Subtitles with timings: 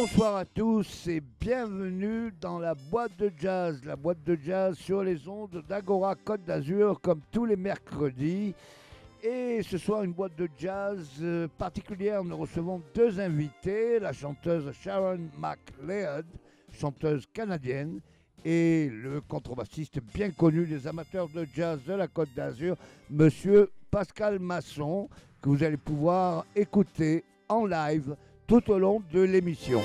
[0.00, 5.02] Bonsoir à tous et bienvenue dans la boîte de jazz, la boîte de jazz sur
[5.02, 8.54] les ondes d'Agora Côte d'Azur comme tous les mercredis.
[9.24, 12.22] Et ce soir, une boîte de jazz euh, particulière.
[12.22, 16.26] Nous recevons deux invités, la chanteuse Sharon McLeod,
[16.70, 17.98] chanteuse canadienne,
[18.44, 22.76] et le contrebassiste bien connu des amateurs de jazz de la Côte d'Azur,
[23.10, 25.08] monsieur Pascal Masson,
[25.42, 28.14] que vous allez pouvoir écouter en live
[28.48, 29.82] tout au long de l'émission.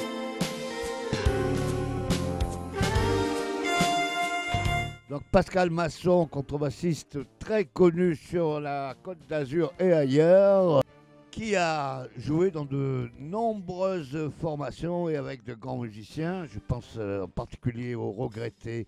[5.09, 10.82] Donc Pascal Masson, contrebassiste très connu sur la Côte d'Azur et ailleurs,
[11.29, 16.45] qui a joué dans de nombreuses formations et avec de grands musiciens.
[16.45, 18.88] Je pense euh, en particulier au regretté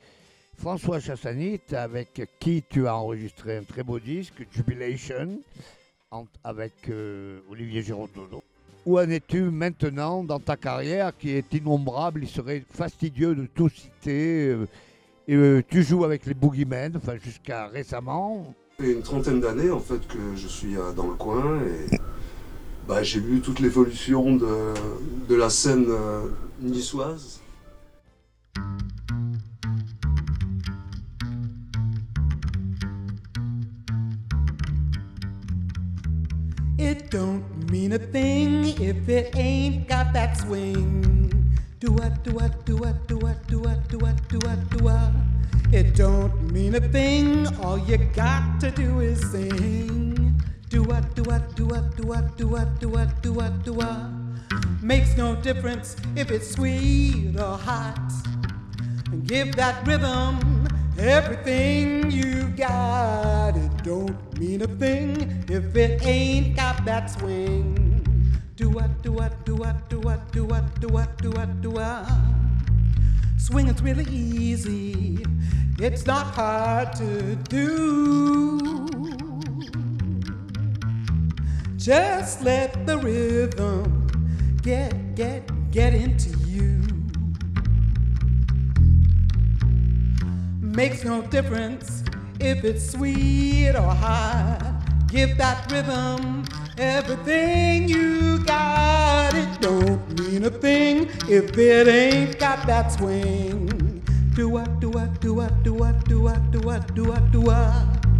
[0.58, 5.42] François Chassanit, avec qui tu as enregistré un très beau disque, Jubilation,
[6.46, 8.42] avec euh, Olivier Girondolo.
[8.86, 13.70] Où en es-tu maintenant dans ta carrière qui est innombrable Il serait fastidieux de tout
[13.70, 14.48] citer.
[14.50, 14.68] euh,
[15.28, 18.54] et, euh, tu joues avec les Boogeymen, enfin jusqu'à récemment.
[18.78, 21.98] Ça fait une trentaine d'années en fait que je suis euh, dans le coin et
[22.88, 24.74] bah, j'ai vu toute l'évolution de,
[25.28, 26.28] de la scène euh,
[26.62, 27.40] niçoise.
[36.78, 41.58] It don't mean a thing if it ain't got that swing.
[41.80, 44.84] Do what, do what, do what, do what, do what, do what, do what, do
[44.84, 45.12] what.
[45.72, 47.48] It don't mean a thing.
[47.60, 50.42] All you got to do is sing.
[50.70, 53.74] Do what, do what, do what, do what, do what, do what, do what, do
[53.74, 54.10] what.
[54.82, 58.12] Makes no difference if it's sweet or hot.
[59.26, 60.68] Give that rhythm
[60.98, 63.56] everything you got.
[63.56, 67.82] It don't mean a thing if it ain't got that swing.
[68.56, 71.72] Do what, do what, do what, do what, do what, do what, do what, do
[71.72, 72.08] what.
[73.38, 75.24] Swinging's really easy.
[75.80, 78.88] It's not hard to do.
[81.78, 84.08] Just let the rhythm
[84.62, 86.82] get, get, get into you.
[90.62, 92.05] Makes no difference
[92.40, 94.82] if it's sweet or hot.
[95.08, 96.46] Give that rhythm
[96.78, 99.34] everything you got.
[99.34, 104.04] It don't mean a thing if it ain't got that swing.
[104.36, 107.42] Do what, do what, do what, do what, do what, do what, do what, do
[107.42, 108.15] what.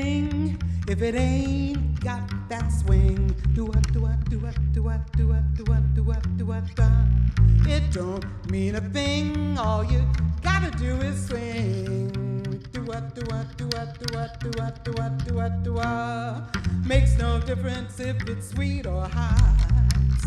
[0.00, 3.34] Thing if it ain't got that swing.
[3.54, 6.44] Do what, do what, do what, do what, do what, do what, do what, do
[6.46, 6.84] what, do.
[7.74, 9.58] It don't mean a thing.
[9.58, 10.00] All you
[10.42, 12.08] gotta do is swing.
[12.72, 15.72] Do what, do what, do what, do what, do what, do what, do what, do
[15.74, 16.56] what.
[16.86, 20.24] Makes no difference if it's sweet or hot.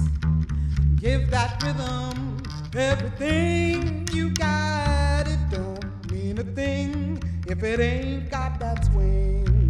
[0.95, 2.43] Give that rhythm
[2.75, 5.27] everything you got.
[5.27, 9.60] It don't mean a thing if it ain't got that swing.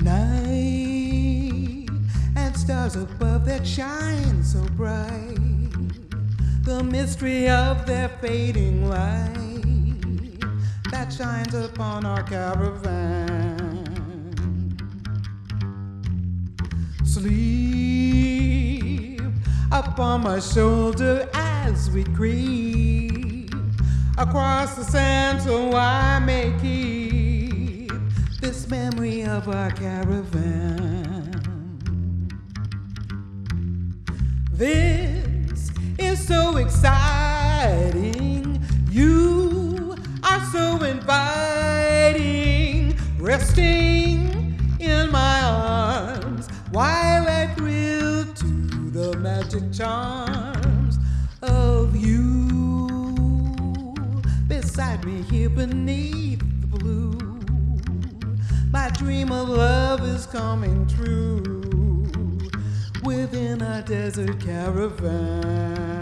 [0.00, 1.88] Night
[2.36, 5.38] and stars above that shine so bright.
[6.62, 9.51] The mystery of their fading light
[10.92, 13.82] that shines upon our caravan.
[17.02, 18.42] Sleep
[19.72, 23.54] upon my shoulder as we creep
[24.18, 27.90] across the sand so I may keep
[28.42, 31.32] this memory of our caravan.
[34.52, 38.12] This is so exciting.
[38.90, 39.61] You
[40.82, 42.42] inviting.
[43.18, 50.98] Resting in my arms while I thrill to the magic charms
[51.42, 52.88] of you.
[54.48, 57.18] Beside me here beneath the blue.
[58.70, 61.62] My dream of love is coming true
[63.04, 66.01] within a desert caravan.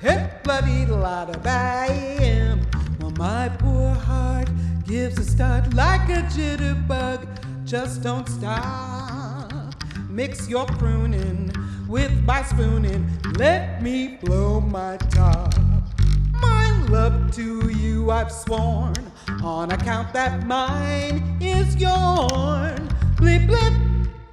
[0.00, 2.60] Hip bloody lot of bam.
[3.00, 4.48] Well, my poor heart
[4.84, 7.26] gives a start like a jitterbug.
[7.64, 9.52] Just don't stop.
[10.08, 11.50] Mix your pruning
[11.88, 13.08] with my spooning.
[13.36, 15.54] Let me blow my top.
[16.32, 18.94] My love to you I've sworn
[19.42, 22.88] on account that mine is yourn.
[23.16, 23.72] Blip blip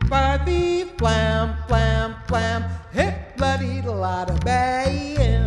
[0.09, 5.38] by the flam flam flam hip bloody lot of bam.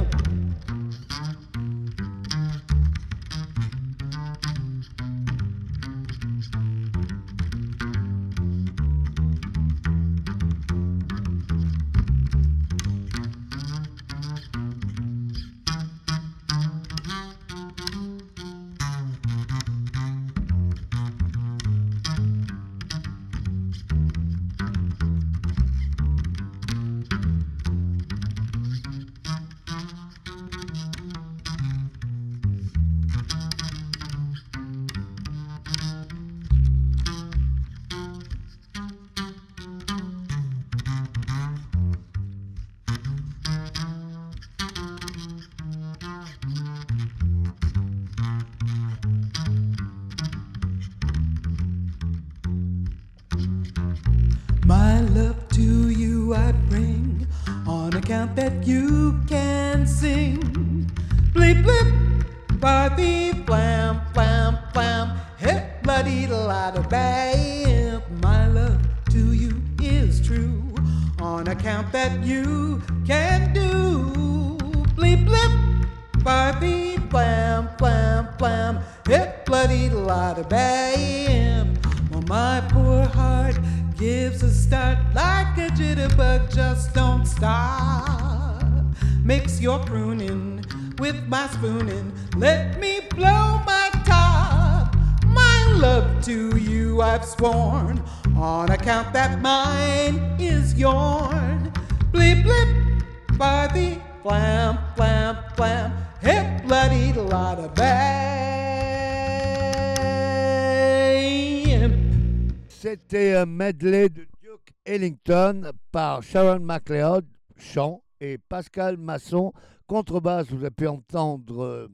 [115.91, 119.53] Par Sharon MacLeod, chant, et Pascal Masson,
[119.89, 120.46] contrebasse.
[120.51, 121.89] Vous avez pu entendre euh,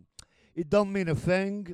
[0.55, 1.73] It Don't Mean a Thing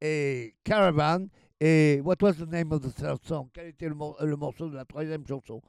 [0.00, 1.28] et Caravan.
[1.60, 3.48] Et what was the name of the third song?
[3.52, 5.60] Quel était le, mor- le morceau de la troisième chanson?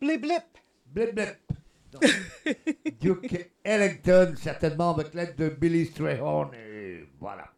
[0.00, 0.44] Blip blip.
[0.86, 1.36] Blip Blip.
[3.00, 6.52] Duke Ellington, certainement avec l'aide de Billy Strayhorn.
[6.54, 7.50] Et voilà.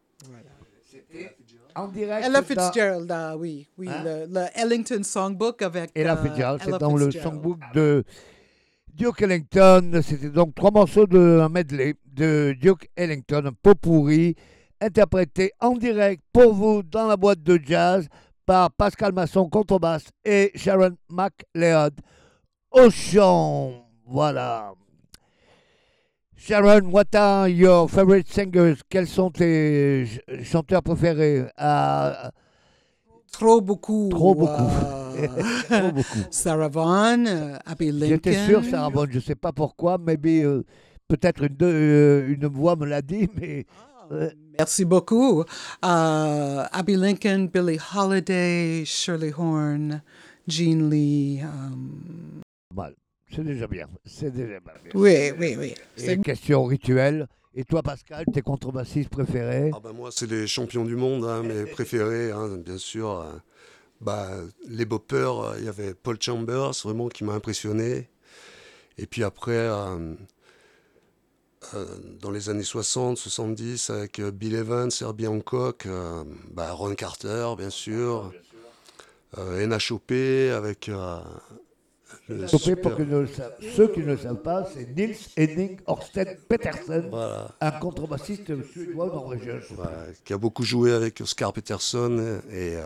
[1.77, 2.25] C'était en direct.
[2.25, 4.03] Ella dans- Fitzgerald, ah oui, oui, Hein?
[4.03, 5.91] le, le Ellington Songbook avec.
[5.95, 8.03] Ella euh, Fitzgerald, c'est dans le songbook de
[8.93, 10.01] Duke Ellington.
[10.03, 14.35] C'était donc trois morceaux de un medley de Duke Ellington, un pot pourri
[14.81, 18.07] interprété en direct pour vous dans la boîte de jazz
[18.45, 21.93] par Pascal Masson, contrebasse, et Sharon McLeod
[22.71, 23.87] au chant.
[24.05, 24.73] Voilà.
[26.47, 28.77] Sharon, what are your favorite singers?
[28.89, 31.45] Quels sont tes ch- chanteurs préférés?
[31.57, 32.31] Ah,
[33.33, 34.07] Trop beaucoup.
[34.09, 34.63] Trop beaucoup.
[34.63, 36.23] euh, trop beaucoup.
[36.31, 38.07] Sarah Vaughan, euh, Abby Lincoln.
[38.07, 40.63] J'étais sûr, Sarah Vaughan, je ne sais pas pourquoi, maybe, euh,
[41.09, 43.65] peut-être une, euh, une voix me l'a dit, mais
[44.13, 45.43] euh, Merci beaucoup.
[45.81, 50.01] Abby Lincoln, Billie Holiday, Shirley Horn,
[50.47, 51.41] Jean Lee.
[51.43, 52.39] euh,
[52.73, 52.95] mal.
[53.33, 53.87] C'est déjà bien.
[54.05, 54.73] C'est déjà bien.
[54.93, 55.73] oui, oui, oui.
[55.97, 57.27] Et C'est- question rituelle.
[57.53, 59.71] Et toi, Pascal, tes contrebassistes préférés?
[59.73, 63.09] Ah bah moi, c'est les champions du monde, hein, mes préférés, hein, bien sûr.
[63.21, 63.31] euh,
[63.99, 64.29] bah,
[64.67, 68.09] les boppers, euh, il y avait Paul Chambers, vraiment, qui m'a impressionné.
[68.99, 70.13] Et puis après, euh,
[71.73, 71.85] euh,
[72.21, 77.71] dans les années 60, 70, avec Bill Evans, Herbie Hancock, euh, bah, Ron Carter, bien
[77.71, 78.31] sûr.
[79.37, 80.11] Euh, NHOP,
[80.55, 80.89] avec...
[82.29, 83.25] le super- pour que ne
[83.75, 87.51] ceux qui ne le savent pas, c'est Nils Henning Orsted Petersen, Voilà.
[87.61, 89.55] un contrebassiste suédois norvégien.
[89.77, 92.83] Ouais, qui a beaucoup joué avec Oscar Peterson et euh,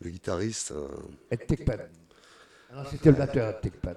[0.00, 0.72] le guitariste.
[0.72, 0.88] euh,
[1.30, 1.74] Et Tekpan.
[2.90, 3.94] C'était le batteur Tekpan.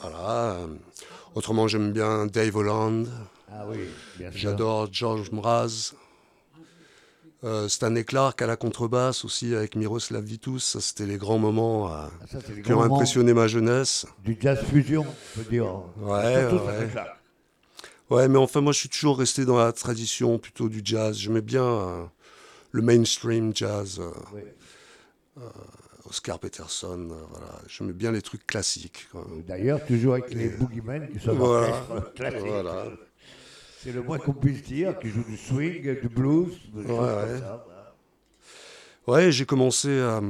[0.00, 0.52] voilà.
[0.52, 0.66] euh,
[1.34, 3.06] Autrement, j'aime bien Dave Holland.
[3.50, 3.78] Ah oui,
[4.18, 4.40] bien sûr.
[4.40, 5.92] J'adore George Mraz.
[7.44, 10.64] Euh, Stanley Clark à la contrebasse aussi avec Miroslav Vitus.
[10.64, 13.46] Ça, c'était les grands moments euh, Ah, ça, c'est les qui ont grands impressionné ma
[13.46, 14.06] jeunesse.
[14.24, 15.72] du jazz fusion, on peut dire.
[18.10, 21.16] Ouais, mais enfin, moi, je suis toujours resté dans la tradition plutôt du jazz.
[21.16, 22.04] J'aimais bien euh,
[22.72, 24.00] le mainstream jazz.
[24.00, 24.40] euh, Oui.
[26.08, 27.60] Oscar Peterson, voilà.
[27.68, 29.08] J'aimais bien les trucs classiques.
[29.46, 31.68] D'ailleurs, toujours avec les Boogeymen qui sont Voilà.
[31.68, 32.40] orchestre classique.
[32.46, 32.84] Voilà.
[33.82, 36.52] C'est le moins qu'on puisse dire, qui joue du swing, du blues,
[39.06, 40.20] Ouais, j'ai commencé euh,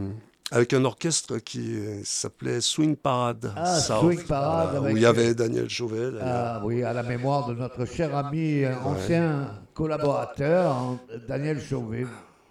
[0.53, 3.53] avec un orchestre qui euh, s'appelait Swing Parade.
[3.57, 6.23] Ah, South, Swing Parade voilà, avec- Où il y avait Daniel d'ailleurs.
[6.23, 12.07] Ah oui, à la mémoire de notre cher ami, euh, ancien collaborateur, hein, Daniel Chauvet.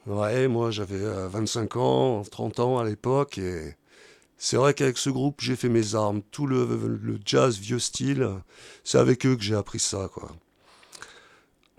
[0.05, 3.37] Ouais, moi j'avais euh, 25 ans, 30 ans à l'époque.
[3.37, 3.75] Et
[4.37, 6.21] c'est vrai qu'avec ce groupe, j'ai fait mes armes.
[6.31, 8.27] Tout le, le jazz vieux style,
[8.83, 10.09] c'est avec eux que j'ai appris ça.
[10.13, 10.29] Quoi.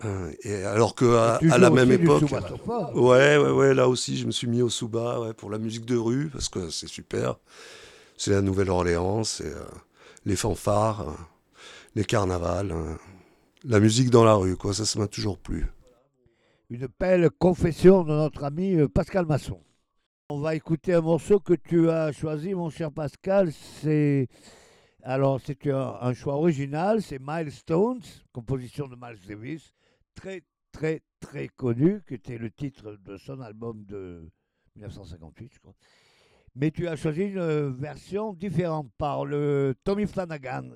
[0.05, 2.23] Euh, Et alors qu'à Tu à joues la même époque.
[2.93, 5.85] Ouais, ouais, ouais, là aussi, je me suis mis au Souba ouais, pour la musique
[5.85, 7.35] de rue, parce que c'est super.
[8.17, 9.63] C'est la Nouvelle-Orléans, c'est euh,
[10.25, 11.13] les fanfares, euh,
[11.95, 12.95] les carnavals, euh,
[13.63, 14.73] la musique dans la rue, quoi.
[14.73, 15.67] Ça, ça m'a toujours plu.
[16.69, 19.59] Une belle confession de notre ami euh, Pascal Masson.
[20.29, 23.51] On va écouter un morceau que tu as choisi, mon cher Pascal.
[23.81, 24.27] C'est
[25.03, 27.01] alors c'est un, un choix original.
[27.01, 28.01] C'est Milestones,
[28.31, 29.73] composition de Miles Davis,
[30.19, 34.29] très très très connu, qui était le titre de son album de
[34.75, 35.75] 1958, je crois.
[36.55, 40.69] Mais tu as choisi une euh, version différente par le Tommy Flanagan,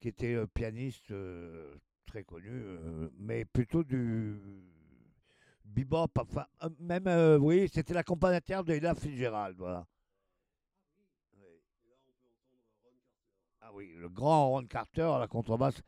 [0.00, 1.76] qui était un pianiste euh,
[2.06, 4.40] très connu, euh, mais plutôt du
[5.64, 6.46] bebop, enfin,
[6.80, 9.86] même, oui, c'était l'accompagnateur de Ella Fitzgerald, voilà.
[13.60, 15.82] Ah oui, le grand Ron Carter à la contrebasse.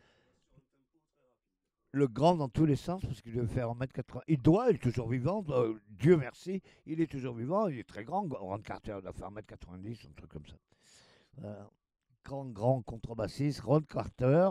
[1.92, 4.20] Le grand dans tous les sens, parce qu'il devait faire 1m80.
[4.28, 7.88] Il doit, il est toujours vivant, euh, Dieu merci, il est toujours vivant, il est
[7.88, 10.56] très grand, Ron Carter, doit faire 1m90, un truc comme ça.
[11.36, 11.68] Voilà.
[12.24, 14.50] Grand, grand contrebassiste, Ron Carter,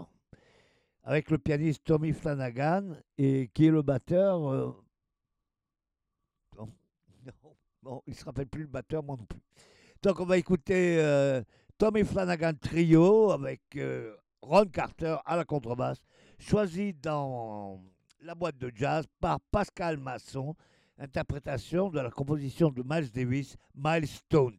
[1.04, 4.52] avec le pianiste Tommy Flanagan, et qui est le batteur.
[4.52, 4.76] euh,
[6.58, 6.68] non,
[7.26, 9.40] non, bon, il ne se rappelle plus le batteur, moi non plus.
[10.02, 11.42] Donc on va écouter euh,
[11.78, 16.02] Tommy Flanagan Trio avec euh, Ron Carter à la contrebasse,
[16.40, 17.82] choisi dans
[18.22, 20.56] la boîte de jazz par Pascal Masson,
[20.98, 24.56] interprétation de la composition de Miles Davis, Milestone.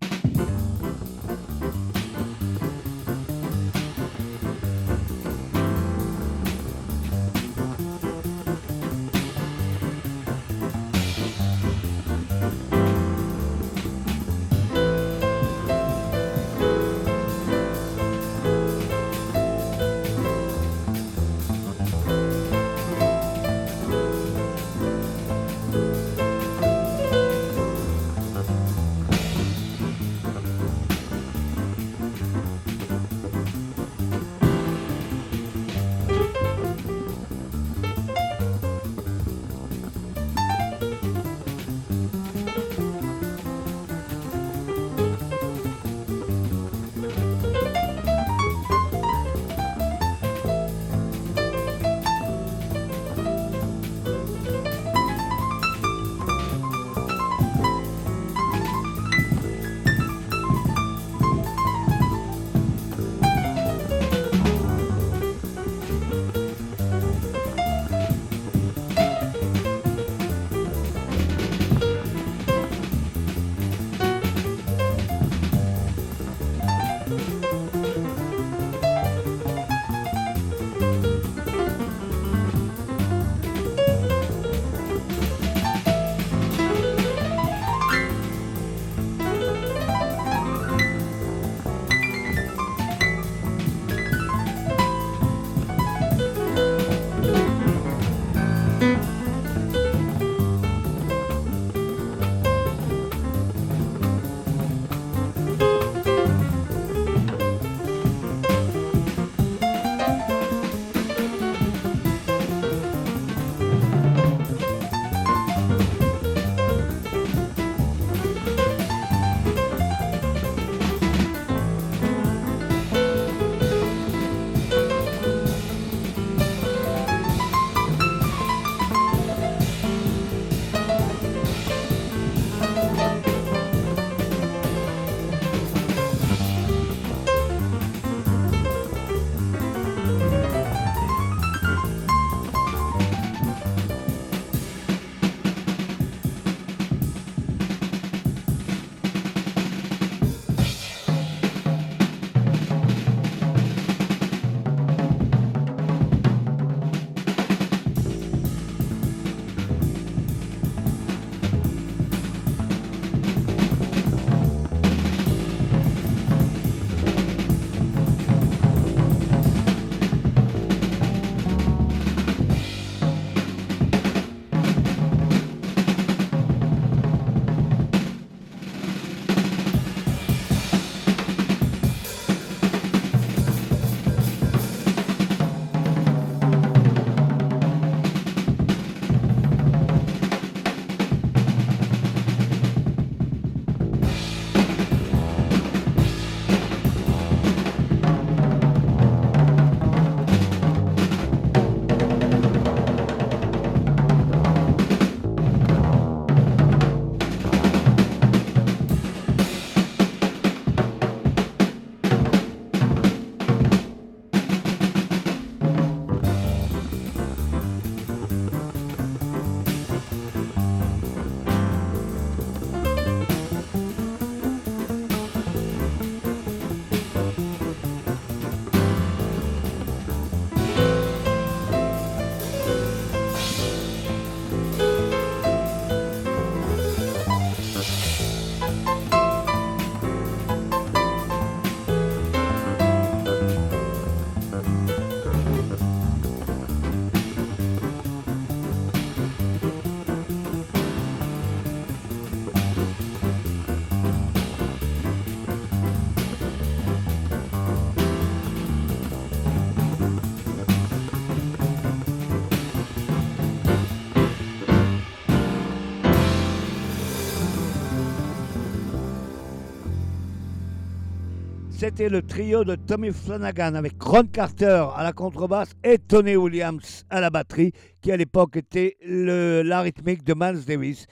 [271.91, 277.05] C'était le trio de Tommy Flanagan avec Ron Carter à la contrebasse et Tony Williams
[277.11, 281.07] à la batterie, qui à l'époque était le- la rythmique de Miles Davis,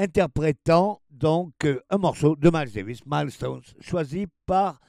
[0.00, 4.80] interprétant donc euh, un morceau de Miles Davis, Milestones, choisi par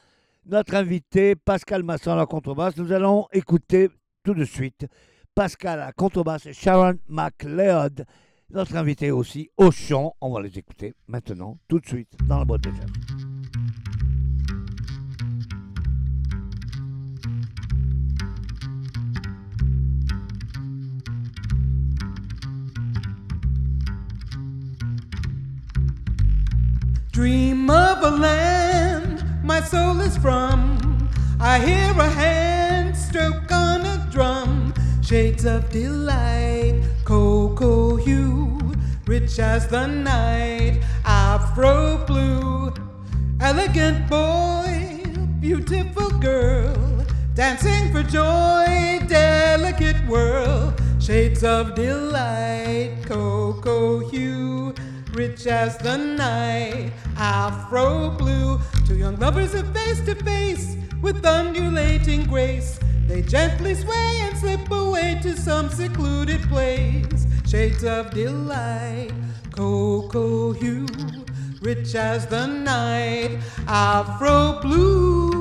[0.48, 2.76] notre invité Pascal Masson à la contrebasse.
[2.78, 3.90] Nous allons écouter
[4.24, 4.88] tout de suite
[5.36, 8.06] Pascal à la contrebasse et Sharon McLeod,
[8.50, 10.16] notre invité aussi au chant.
[10.20, 13.11] On va les écouter maintenant, tout de suite, dans la boîte de jazz.
[27.12, 31.10] Dream of a land my soul is from.
[31.42, 34.74] I hear a hand stroke on a drum.
[35.04, 38.58] Shades of delight, cocoa hue,
[39.08, 42.74] rich as the night, afro blue.
[43.42, 45.04] Elegant boy,
[45.42, 50.74] beautiful girl, dancing for joy, delicate whirl.
[51.02, 54.74] Shades of delight, cocoa hue,
[55.14, 58.60] rich as the night, afro blue.
[58.86, 62.80] Two young lovers are face to face with undulating grace.
[63.08, 67.28] They gently sway and slip away to some secluded place.
[67.48, 69.12] Shades of delight,
[69.52, 70.88] cocoa hue,
[71.62, 75.41] rich as the night, afro blue.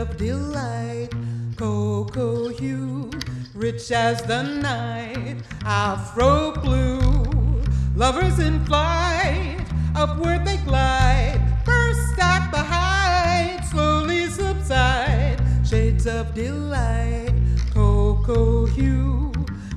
[0.00, 1.10] Of delight,
[1.56, 3.10] cocoa hue,
[3.54, 7.62] rich as the night, afro blue.
[7.94, 9.62] Lovers in flight,
[9.94, 17.34] upward they glide, first the height, slowly subside, shades of delight,
[17.74, 19.30] cocoa hue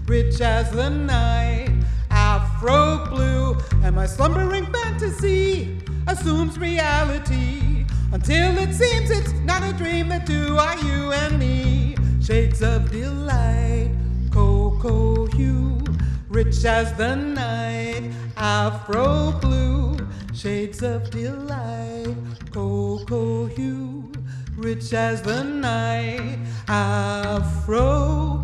[0.07, 1.69] rich as the night,
[2.09, 7.72] afro blue, and my slumbering fantasy assumes reality
[8.13, 11.95] until it seems it's not a dream that two are you and me.
[12.21, 13.89] Shades of delight,
[14.31, 15.83] cocoa hue,
[16.29, 19.97] rich as the night, afro blue.
[20.33, 22.15] Shades of delight,
[22.51, 24.11] cocoa hue,
[24.57, 28.42] rich as the night, afro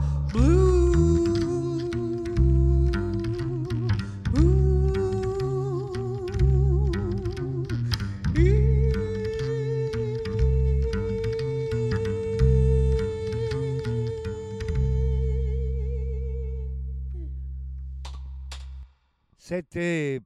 [19.60, 20.22] C'était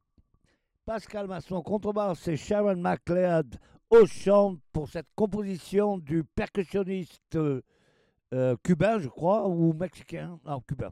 [0.86, 3.58] Pascal Masson, contrebasse et Sharon McLeod
[3.90, 10.92] au chant pour cette composition du percussionniste euh, cubain, je crois, ou mexicain, non, cubain.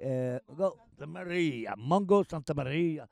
[0.00, 3.08] Euh, Santa Maria, Mongo Santa Maria,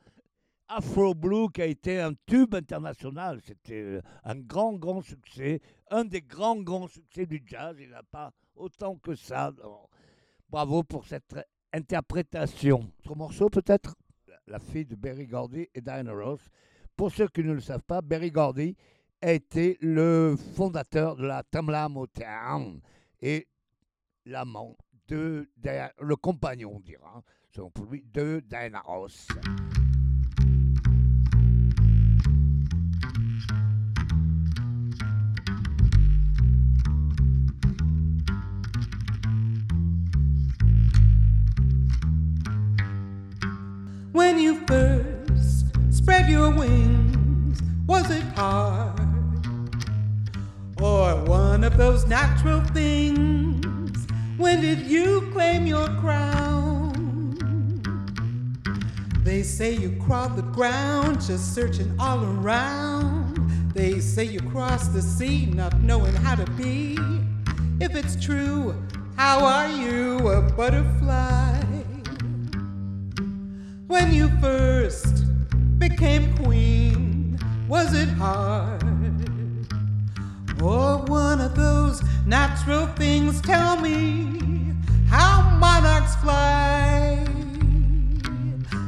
[0.68, 3.40] Afro Blue qui a été un tube international.
[3.44, 7.74] C'était euh, un grand, grand succès, un des grands, grands succès du jazz.
[7.80, 9.50] Il n'a pas autant que ça.
[10.48, 11.34] Bravo pour cette
[11.72, 12.88] interprétation.
[13.00, 13.96] Autre morceau peut-être?
[14.46, 16.40] La fille de Berry Gordy et Diana Ross.
[16.96, 18.76] Pour ceux qui ne le savent pas, Berry Gordy
[19.22, 22.80] a été le fondateur de la Tamla Motown
[23.20, 23.48] et
[24.26, 24.76] l'amant
[25.08, 25.48] de,
[26.00, 29.28] le compagnon, on dira, selon pour lui, de Diana Ross.
[44.14, 49.00] When you first spread your wings, was it hard?
[50.80, 54.06] Or one of those natural things?
[54.36, 56.92] When did you claim your crown?
[59.24, 63.72] They say you crawled the ground, just searching all around.
[63.74, 66.96] They say you crossed the sea, not knowing how to be.
[67.80, 68.80] If it's true,
[69.16, 71.53] how are you a butterfly?
[73.86, 75.24] When you first
[75.78, 78.84] became queen, was it hard?
[80.64, 83.40] or one of those natural things.
[83.42, 84.72] Tell me
[85.08, 87.26] how monarchs fly.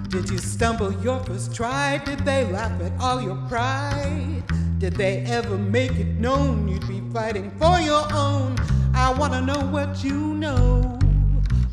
[0.08, 1.98] Did you stumble your first try?
[2.04, 4.42] Did they laugh at all your pride?
[4.78, 8.56] Did they ever make it known you'd be fighting for your own?
[8.94, 10.98] I wanna know what you know.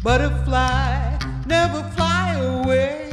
[0.03, 3.12] Butterfly, never fly away.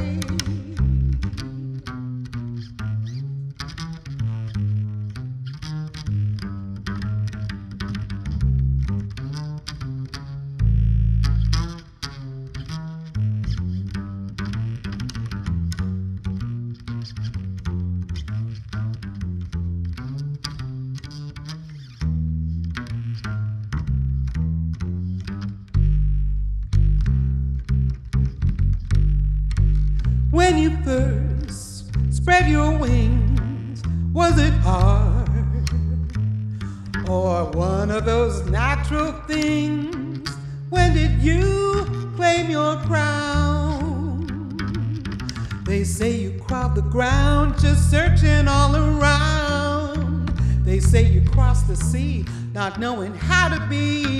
[52.53, 54.10] Not knowing how to be.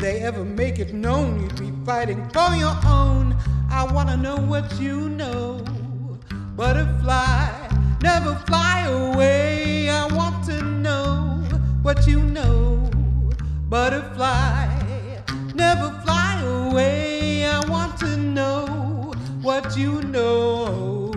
[0.00, 3.36] They ever make it known you'd be fighting for your own?
[3.70, 5.62] I wanna know what you know.
[6.56, 7.68] Butterfly,
[8.02, 9.90] never fly away.
[9.90, 11.44] I want to know
[11.82, 12.90] what you know.
[13.68, 14.68] Butterfly,
[15.54, 17.44] never fly away.
[17.44, 21.12] I want to know what you know.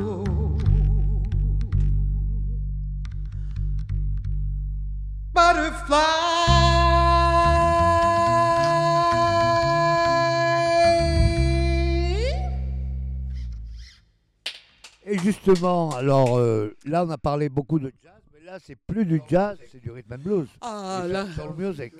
[5.33, 6.72] Butterfly.
[15.33, 19.21] Justement, alors euh, là, on a parlé beaucoup de jazz, mais là, c'est plus du
[19.29, 20.47] jazz, c'est du rhythm and blues.
[20.61, 21.25] Ah Du là.
[21.35, 21.93] soul music.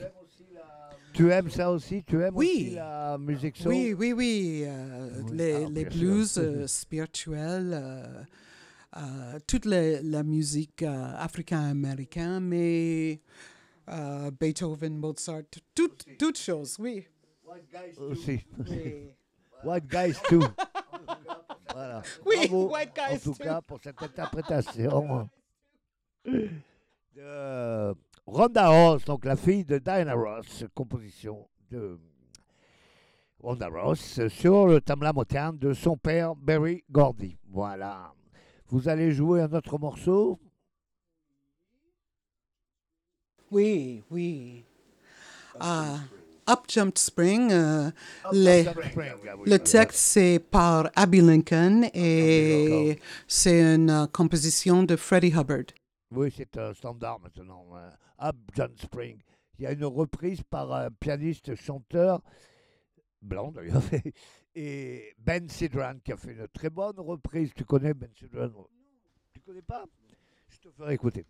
[1.14, 2.04] Tu aimes ça aussi?
[2.04, 2.50] Tu aimes Oui.
[2.66, 3.68] aussi la musique soul?
[3.72, 4.64] Oui, oui, oui.
[4.66, 8.24] euh, Oui, les, ah, les blues euh, spirituels, euh,
[8.98, 13.22] euh, toute la, la musique euh, africaine-américaine, mais
[13.90, 15.42] euh, Beethoven, Mozart,
[15.76, 17.06] toutes toutes choses, oui.
[18.00, 18.40] Aussi.
[18.70, 19.10] oui.
[19.64, 20.42] White Guys too.
[21.74, 22.02] voilà.
[22.26, 23.44] Oui, Bravo, White Guys En tout too.
[23.44, 25.30] cas, pour cette interprétation
[27.16, 27.94] de
[28.26, 32.00] Rhonda Ross, donc la fille de Diana Ross, composition de
[33.40, 37.38] Rhonda Ross sur le Tamla Motown de son père Barry Gordy.
[37.50, 38.14] Voilà.
[38.68, 40.40] Vous allez jouer un autre morceau?
[43.52, 44.66] Oui, oui.
[45.60, 46.00] Ah,
[46.50, 47.90] Up Jumped Spring, euh,
[48.32, 48.64] les-
[49.46, 55.66] le texte c'est par Abby Lincoln et c'est une euh, composition de Freddie Hubbard.
[56.12, 57.66] Oui, c'est un standard maintenant.
[57.76, 57.90] euh,
[58.28, 59.20] Up John Spring.
[59.58, 62.22] Il y a une reprise par un pianiste chanteur,
[63.22, 63.82] blanc d'ailleurs,
[64.56, 67.52] et Ben Sidran qui a fait une très bonne reprise.
[67.56, 68.50] Tu connais Ben Sidran?
[69.34, 69.86] Tu connais pas?
[70.50, 71.26] Je te ferai écouter.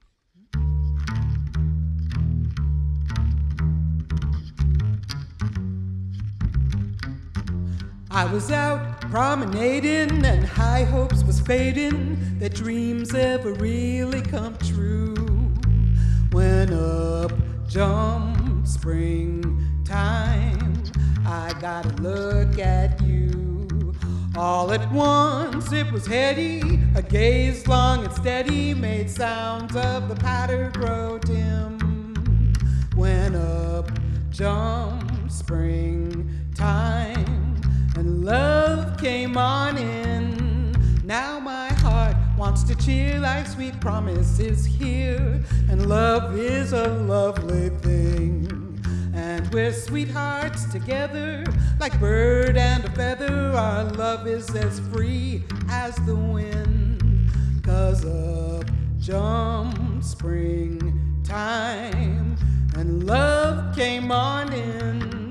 [8.15, 15.15] I was out promenading and high hopes was fading that dreams ever really come true.
[16.31, 17.31] When up
[17.67, 20.83] jumped springtime,
[21.25, 23.95] I got a look at you.
[24.37, 30.15] All at once it was heady, a gaze long and steady made sounds of the
[30.15, 32.53] patter grow dim.
[32.93, 33.89] When up
[34.29, 37.42] jumped springtime
[37.95, 40.75] and love came on in.
[41.03, 46.87] Now my heart wants to cheer life's sweet promise is here, and love is a
[46.87, 48.49] lovely thing.
[49.13, 51.43] And we're sweethearts together,
[51.79, 53.51] like bird and a feather.
[53.51, 57.31] Our love is as free as the wind.
[57.63, 60.95] Cause up jumped springtime,
[62.75, 65.22] and love came on in.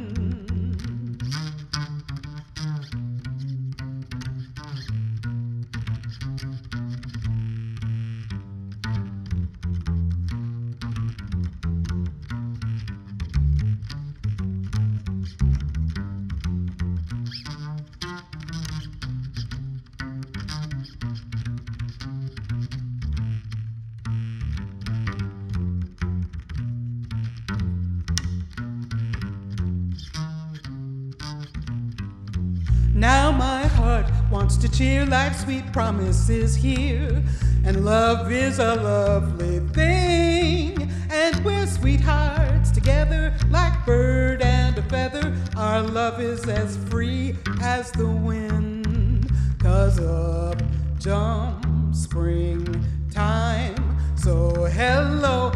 [34.72, 37.22] Cheer life's sweet promises here.
[37.64, 40.90] And love is a lovely thing.
[41.10, 45.36] And we're sweethearts together, like bird and a feather.
[45.56, 49.30] Our love is as free as the wind.
[49.60, 50.60] Cause up
[50.98, 53.76] jumps springtime.
[54.16, 55.52] So hello,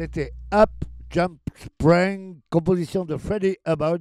[0.00, 0.70] C'était Up
[1.10, 3.98] Jump Spring, composition de Freddie Hubbard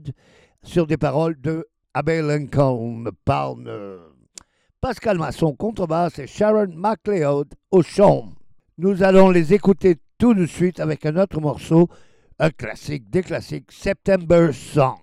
[0.63, 3.99] sur des paroles de Abbey Lincoln par euh,
[4.79, 8.29] Pascal Masson contrebasse et Sharon McLeod au chant.
[8.77, 11.89] Nous allons les écouter tout de suite avec un autre morceau,
[12.39, 14.95] un classique des classiques, September Song.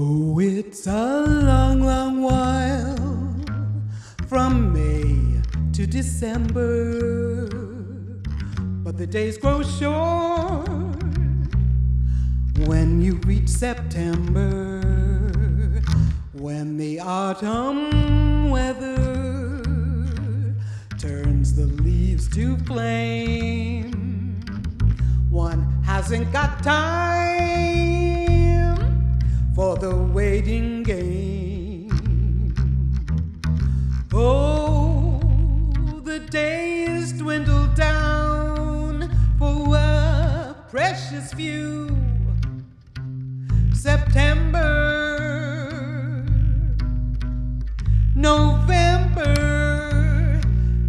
[0.00, 3.34] Oh, it's a long, long while
[4.28, 7.48] from May to December,
[8.84, 10.68] but the days grow short
[12.68, 14.82] when you reach September,
[16.32, 19.64] when the autumn weather
[20.96, 24.40] turns the leaves to flame.
[25.28, 28.27] One hasn't got time
[29.58, 31.90] for the waiting game.
[34.14, 35.20] Oh,
[36.04, 41.88] the days dwindle down for a precious few.
[43.74, 44.62] September,
[48.14, 49.34] November,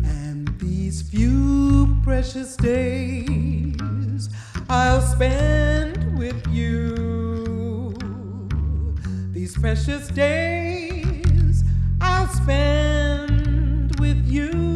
[0.04, 4.30] and these few precious days
[4.70, 7.19] I'll spend with you.
[9.50, 11.64] These precious days
[12.00, 14.69] I'll spend with you.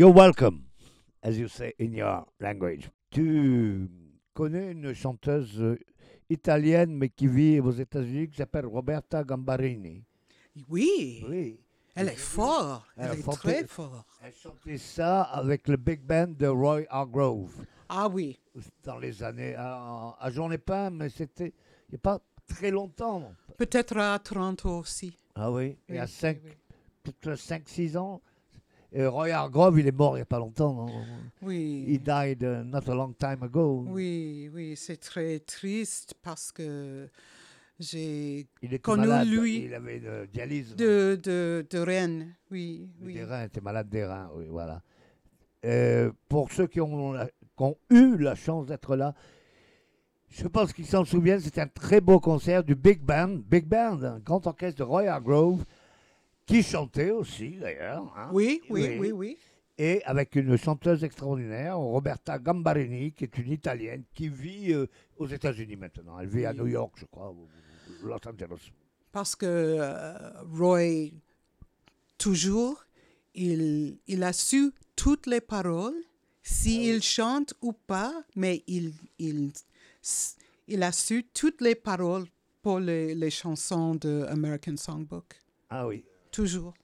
[0.00, 0.62] You're welcome,
[1.22, 2.88] as you say in your language.
[3.10, 3.86] Tu
[4.32, 5.78] connais une chanteuse euh,
[6.30, 10.02] italienne, mais qui vit aux États-Unis, qui s'appelle Roberta Gambarini?
[10.70, 11.60] Oui, Oui.
[11.94, 12.86] elle est forte.
[12.96, 14.06] Elle Elle est très forte.
[14.24, 17.52] Elle chantait ça avec le big band de Roy Hargrove
[17.90, 18.40] Ah oui,
[18.82, 19.54] dans les années.
[19.54, 21.52] À, à Jean Lépin, mais c'était
[21.88, 23.34] il n'y a pas très longtemps.
[23.58, 25.14] peut-être à Toronto aussi.
[25.34, 26.50] Ah oui, il y a Oui, 5, oui,
[27.02, 28.22] peut-être 5-6 ans.
[28.92, 30.74] Et Roy Hargrove, il est mort il n'y a pas longtemps.
[30.74, 30.88] non
[31.42, 31.84] Oui.
[31.86, 33.84] He died uh, not a long time ago.
[33.88, 37.08] Oui, oui, c'est très triste parce que
[37.78, 39.28] j'ai Il Connu malade.
[39.28, 40.74] lui Il avait de dialyse.
[40.74, 42.34] de, de, de Rennes.
[42.50, 43.14] Oui, Oui.
[43.14, 44.82] Des reins, était malade des reins, oui, voilà.
[45.64, 47.14] Euh, pour ceux qui ont,
[47.56, 49.14] qui ont eu la chance d'être là,
[50.30, 54.02] je pense qu'ils s'en souviennent, c'était un très beau concert du Big Band, Big Band,
[54.02, 55.64] un grand orchestre de Roy Hargrove,
[56.50, 58.12] qui chantait aussi d'ailleurs.
[58.16, 58.28] hein.
[58.32, 59.38] Oui, oui, oui, oui.
[59.78, 64.86] Et avec une chanteuse extraordinaire, Roberta Gambarini, qui est une Italienne, qui vit euh,
[65.16, 66.18] aux États-Unis maintenant.
[66.18, 66.52] Elle vit à.
[66.52, 67.48] New York, je crois, ou
[68.02, 68.70] ou Los Angeles.
[69.10, 71.12] Parce que euh, Roy
[72.18, 72.84] toujours,
[73.34, 75.96] il, il a su toutes les paroles,
[76.42, 79.50] s'il chante ou pas, mais il, il,
[80.68, 82.26] il a su toutes les paroles
[82.62, 85.36] pour les, les chansons de American Songbook.
[85.70, 86.04] Ah oui.
[86.30, 86.74] Toujours.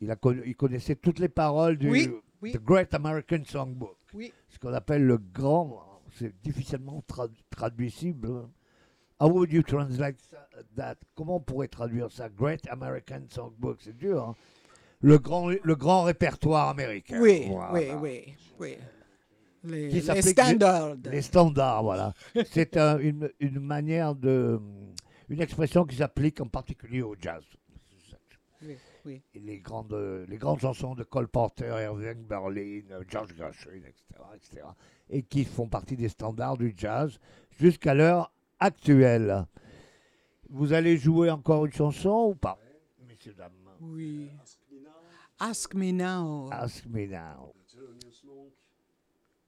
[0.00, 2.10] Il, a connu- il connaissait toutes les paroles du Oui,
[2.42, 2.52] oui.
[2.52, 3.96] The Great American Songbook.
[4.12, 4.32] Oui.
[4.48, 8.48] Ce qu'on appelle le grand, c'est difficilement trad- traduisible.
[9.20, 10.16] How would you translate
[10.76, 10.96] that?
[11.14, 12.28] Comment on pourrait traduire ça?
[12.28, 14.22] Great American Songbook, c'est dur.
[14.22, 14.34] hein.
[15.00, 17.18] Le, grand, le grand répertoire américain.
[17.20, 17.72] Oui, Voilà.
[17.72, 18.76] oui, oui, oui.
[19.64, 20.96] Les, standards.
[21.10, 22.12] Les standards, voilà.
[22.50, 24.60] C'est un- une, une manière de.
[25.30, 27.42] Une expression qui s'applique en particulier au jazz.
[28.66, 29.22] Oui, oui.
[29.34, 29.94] Et les grandes,
[30.28, 34.04] les grandes chansons de Cole Porter, Irving Berlin, George Gershwin, etc.,
[34.34, 34.66] etc.,
[35.10, 37.18] et qui font partie des standards du jazz
[37.50, 39.46] jusqu'à l'heure actuelle.
[40.48, 42.58] Vous allez jouer encore une chanson ou pas,
[43.06, 43.52] messieurs, dames?
[43.80, 44.30] Oui.
[45.40, 46.48] Ask me now.
[46.52, 47.52] Ask Me Now.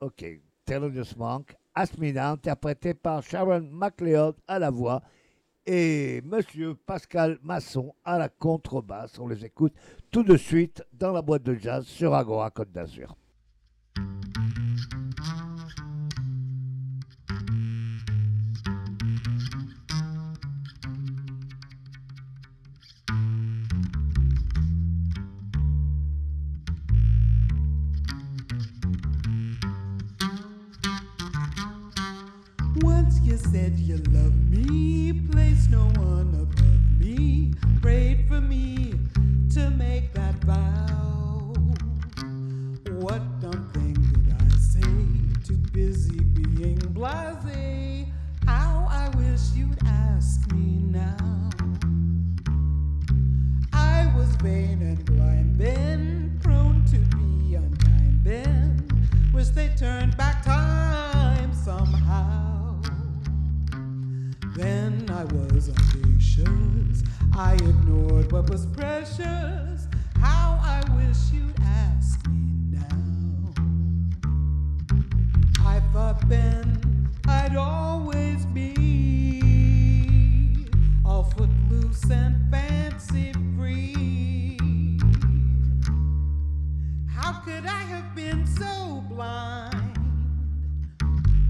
[0.01, 0.25] Ok,
[0.65, 5.01] Thelonious Monk, Ask Me Now, interprété par Sharon McLeod à la voix
[5.67, 9.19] et Monsieur Pascal Masson à la contrebasse.
[9.19, 9.75] On les écoute
[10.11, 13.17] tout de suite dans la boîte de jazz sur Agora Côte d'Azur.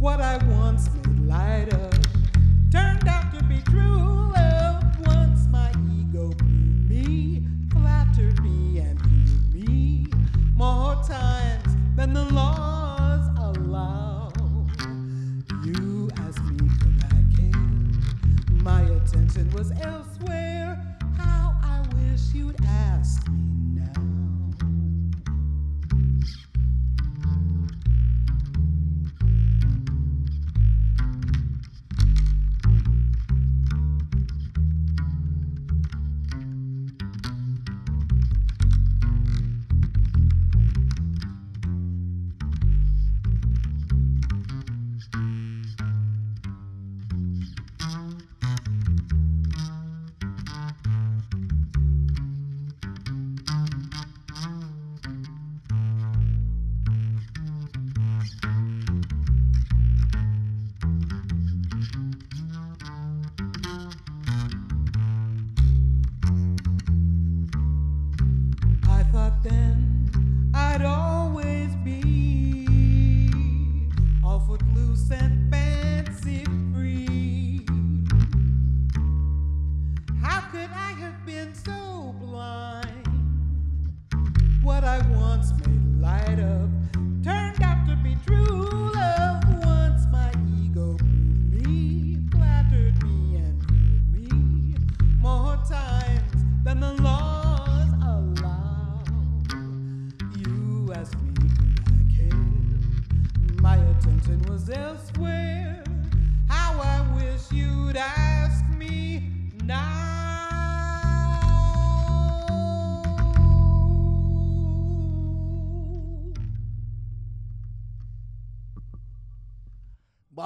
[0.06, 1.90] What I once made light of
[2.70, 4.35] turned out to be true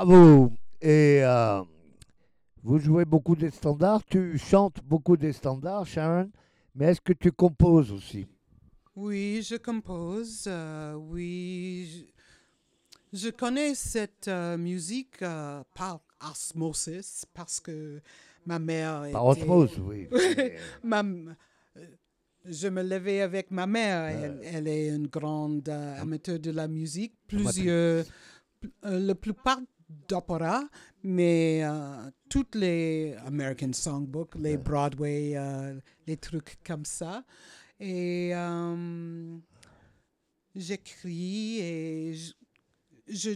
[0.04, 1.62] Bravo Et euh,
[2.62, 6.30] vous jouez beaucoup des standards, tu chantes beaucoup des standards, Sharon,
[6.74, 8.26] mais est-ce que tu composes aussi?
[8.96, 10.44] Oui, je compose.
[10.46, 12.06] euh, oui,
[13.12, 18.00] je, je connais cette euh, musique par osmosis parce que
[18.46, 20.08] ma mère Par était- osmose, oui.
[20.82, 21.02] ma,
[22.46, 24.04] je me levais avec ma mère.
[24.06, 27.12] Elle, elle est une grande amateur de la musique.
[27.26, 28.06] Plusieurs,
[28.82, 29.60] la plupart
[30.08, 30.62] d'opéra,
[31.02, 37.24] mais euh, toutes les American Songbook, les Broadway, euh, les trucs comme ça.
[37.78, 39.36] Et euh,
[40.54, 42.14] j'écris et
[43.08, 43.30] je-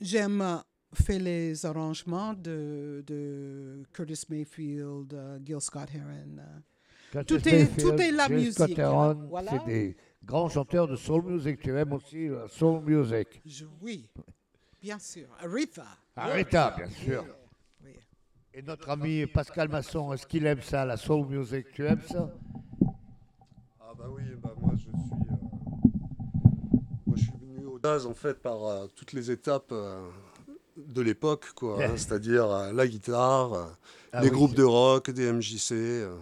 [0.00, 0.62] j'aime
[0.94, 7.24] faire les arrangements de, de Curtis Mayfield, euh, Gil Scott Heron.
[7.26, 9.50] Tout est- Mayfield, tout est la musique, hein, voilà.
[9.52, 11.60] C'est des grands chanteurs de soul music.
[11.60, 13.40] Tu aimes aussi la soul music.
[13.44, 14.08] Je- oui,
[14.82, 15.26] bien sûr.
[15.40, 15.84] Aretha.
[16.16, 17.24] Aretha, bien sûr.
[17.84, 17.92] Oui.
[18.54, 21.66] Et notre ami Pascal Masson, est-ce qu'il aime ça, la soul music?
[21.72, 22.30] Tu aimes ça?
[23.80, 24.90] Ah bah oui, bah moi je suis,
[25.30, 25.34] euh,
[27.06, 30.06] moi je suis venu au jazz en fait par euh, toutes les étapes euh,
[30.76, 31.84] de l'époque, quoi.
[31.84, 33.64] hein, C'est-à-dire euh, la guitare, euh,
[34.12, 35.72] Ah les oui, groupes de rock, des MJC.
[35.72, 36.16] euh.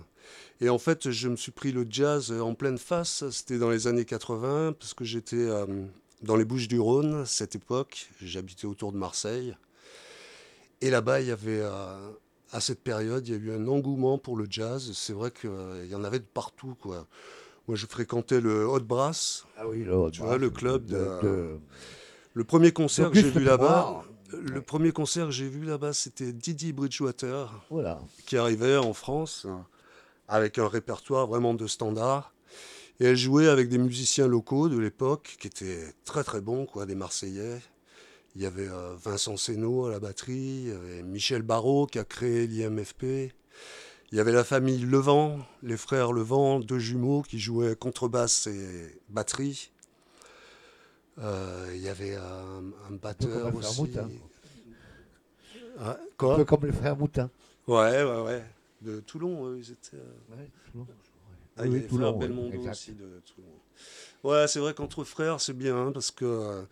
[0.63, 3.29] Et en fait, je me suis pris le jazz en pleine face.
[3.31, 5.67] C'était dans les années 80 parce que j'étais euh,
[6.23, 8.09] dans les Bouches-du-Rhône à cette époque.
[8.23, 9.57] J'habitais autour de Marseille.
[10.81, 12.11] Et là-bas, il y avait, euh,
[12.53, 14.93] à cette période, il y a eu un engouement pour le jazz.
[14.95, 15.51] C'est vrai qu'il
[15.91, 17.07] y en avait de partout, quoi.
[17.69, 19.45] Moi, je fréquentais le Hot Brass.
[19.57, 21.59] Ah oui, le, Tu vois, le club de- de-
[22.35, 24.03] Le premier concert que j'ai vu là-bas,
[24.33, 28.01] le premier concert que j'ai vu là-bas, c'était Didi Bridgewater Voilà.
[28.27, 29.55] qui arrivait en France euh,
[30.29, 32.33] avec un répertoire vraiment de standard.
[33.01, 36.85] Et elle jouait avec des musiciens locaux de l'époque qui étaient très très bons, quoi,
[36.87, 37.61] des Marseillais.
[38.37, 40.35] Il y avait euh, Vincent Seno à la batterie,
[40.65, 43.33] il y avait Michel Barrault qui a créé l'IMFP.
[44.13, 49.01] Il y avait la famille Levent, les frères Levent, deux jumeaux qui jouaient contrebasse et
[49.09, 49.71] batterie.
[51.19, 53.81] Euh, il y avait un, un batteur comme les frères aussi.
[53.81, 54.09] Moutin.
[55.79, 57.31] Ah, Un peu comme les frères Moutin.
[57.67, 58.45] Ouais, ouais, ouais.
[58.83, 59.97] De Toulon, eux, ils étaient.
[59.97, 60.83] euh,
[61.57, 62.71] Ah, il y Oui, a les Toulon, frères oui, Belmondo exact.
[62.73, 63.49] aussi de Toulon.
[64.23, 66.63] Ouais, c'est vrai qu'entre frères, c'est bien hein, parce que euh,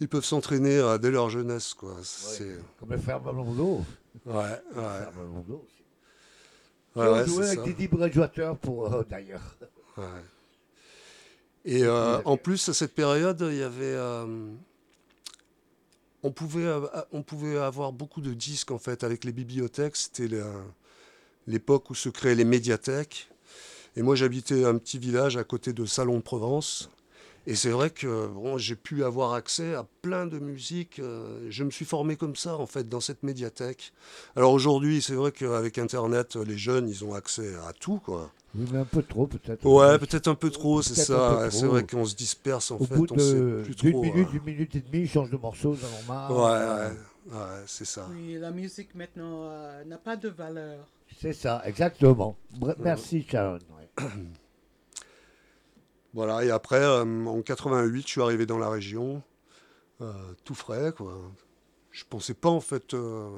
[0.00, 1.96] ils peuvent s'entraîner euh, dès leur jeunesse, quoi.
[2.02, 3.84] C'est Comme les frères Belmondo.
[4.26, 5.82] ouais, ouais, Les frères Belmondo aussi.
[6.96, 7.64] ouais, ouais, joué avec ça.
[7.64, 9.56] Didi Bridgewater pour euh, d'ailleurs.
[9.96, 10.04] Ouais.
[11.64, 13.96] Et euh, en plus, à cette période, il y avait.
[16.22, 16.70] on, pouvait,
[17.12, 19.96] on pouvait avoir beaucoup de disques, en fait, avec les bibliothèques.
[19.96, 20.28] C'était
[21.46, 23.30] l'époque où se créaient les médiathèques.
[23.96, 26.90] Et moi, j'habitais un petit village à côté de Salon de Provence.
[27.46, 30.98] Et c'est vrai que bon, j'ai pu avoir accès à plein de musique.
[30.98, 33.92] euh, Je me suis formé comme ça, en fait, dans cette médiathèque.
[34.34, 38.30] Alors aujourd'hui, c'est vrai qu'avec Internet, les jeunes, ils ont accès à tout, quoi.
[38.54, 39.64] Mais un peu trop peut-être.
[39.66, 41.48] Ouais, peut-être un peu trop, c'est ça.
[41.50, 44.30] C'est vrai qu'on se disperse en Au fait, bout on sait d'une minute, euh.
[44.30, 46.30] d'une minute et demie, ils changent de morceau, ils en ont marre.
[46.30, 48.08] Ouais, ouais, ouais, c'est ça.
[48.10, 50.86] Oui, la musique maintenant euh, n'a pas de valeur.
[51.20, 52.36] C'est ça, exactement.
[52.78, 53.58] Merci Sharon.
[56.14, 59.20] Voilà, et après, euh, en 88, je suis arrivé dans la région,
[60.00, 60.12] euh,
[60.44, 61.12] tout frais, quoi.
[61.90, 63.28] Je pensais pas en fait euh,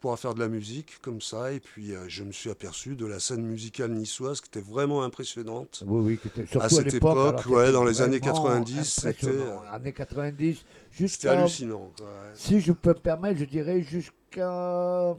[0.00, 3.20] pouvoir faire de la musique comme ça, et puis je me suis aperçu de la
[3.20, 5.84] scène musicale niçoise qui était vraiment impressionnante.
[5.86, 9.28] Oui, oui, surtout À cette époque, ouais, dans les années vraiment 90, c'était,
[9.70, 11.32] Années 90, C'était jusqu'à.
[11.32, 11.92] hallucinant.
[12.00, 12.06] ouais.
[12.34, 15.14] Si je peux me permettre, je dirais jusqu'à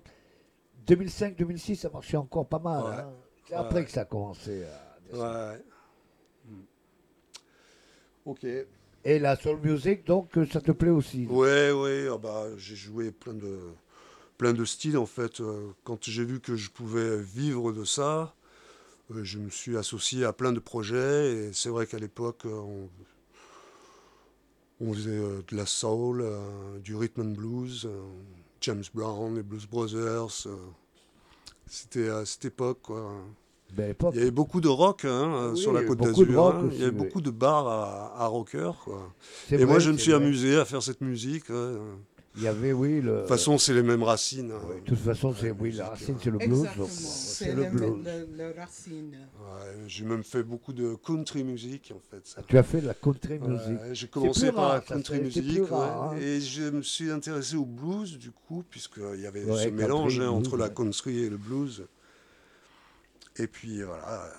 [0.87, 2.83] 2005-2006, ça marchait encore pas mal.
[2.83, 2.89] Ouais.
[2.89, 3.11] hein.
[3.53, 3.85] C'est après Ouais.
[3.85, 5.51] que ça a commencé à descendre.
[5.51, 5.63] Ouais.
[6.49, 6.61] Hmm.
[8.25, 8.45] Ok.
[9.05, 11.27] Et la soul music, donc, euh, ça te plaît aussi?
[11.27, 13.59] Ouais, ouais, ah bah, j'ai joué plein de,
[14.37, 15.39] plein de styles en fait.
[15.41, 18.33] Euh, Quand j'ai vu que je pouvais vivre de ça,
[19.11, 22.89] euh, je me suis associé à plein de projets et c'est vrai qu'à l'époque, on,
[24.81, 26.25] on faisait de la soul,
[26.83, 27.87] du rhythm and blues,
[28.61, 30.47] James Brown, les Blues Brothers.
[31.67, 33.13] C'était à cette époque, quoi.
[33.75, 36.39] Ben, Il y avait beaucoup de rock hein, euh, Oui, sur la côte d'Azur.
[36.41, 36.69] rock hein.
[36.73, 39.11] Il y avait beaucoup de bars à, à rocker, quoi.
[39.49, 40.23] c'est Et moi, je me suis vrai.
[40.23, 41.49] amusé à faire cette musique.
[41.49, 41.73] ouais.
[42.35, 43.11] Il y avait, oui, le.
[43.11, 44.51] De toute façon, c'est les mêmes racines.
[44.51, 44.59] hein.
[44.67, 46.63] Oui, de toute façon, c'est oui, la racine, c'est le blues.
[46.75, 47.93] Donc, C'est le blues.
[48.03, 49.11] le- le racine.
[49.39, 52.21] Ouais, J'ai même fait beaucoup de country music, en fait.
[52.25, 52.41] ça.
[52.47, 53.77] Tu as fait de la country Ouais, music.
[53.93, 56.17] J'ai commencé par la rare, country music plus rare, ouais.
[56.17, 56.21] hein.
[56.21, 59.71] et je me suis intéressé au blues du coup, puisqu'il y avait Ouais, ce country,
[59.71, 61.83] mélange hein, blues, entre la country et le blues.
[63.37, 64.31] Et puis voilà,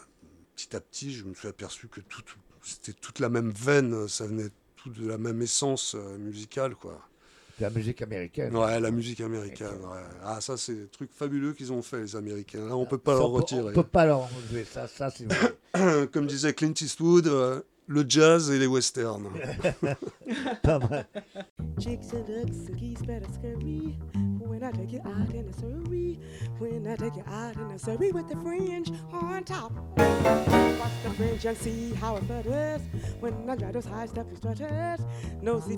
[0.54, 2.22] petit à petit, je me suis aperçu que tout,
[2.62, 7.00] c'était toute la même veine, ça venait tout de la même essence euh, musicale, quoi.
[7.60, 8.56] La musique américaine.
[8.56, 9.68] Ouais, la musique américaine.
[9.80, 10.02] ouais.
[10.24, 12.66] Ah, ça, c'est des trucs fabuleux qu'ils ont fait, les Américains.
[12.66, 13.70] Là, on peut pas Ça, leur retirer.
[13.70, 16.06] On peut pas leur enlever ça, ça c'est vrai.
[16.12, 19.28] Comme disait Clint Eastwood, euh, Le jazz et les westerns.
[20.62, 20.80] Pas.
[21.78, 23.98] Chicks and ducks and geese better scurry
[24.40, 26.18] when I take you out in the Surrey.
[26.58, 29.72] When I take you out in Surrey with the fringe on top.
[29.96, 32.80] Watch the fringe and see how it flutters
[33.20, 35.00] when I drive those high stepping strutters.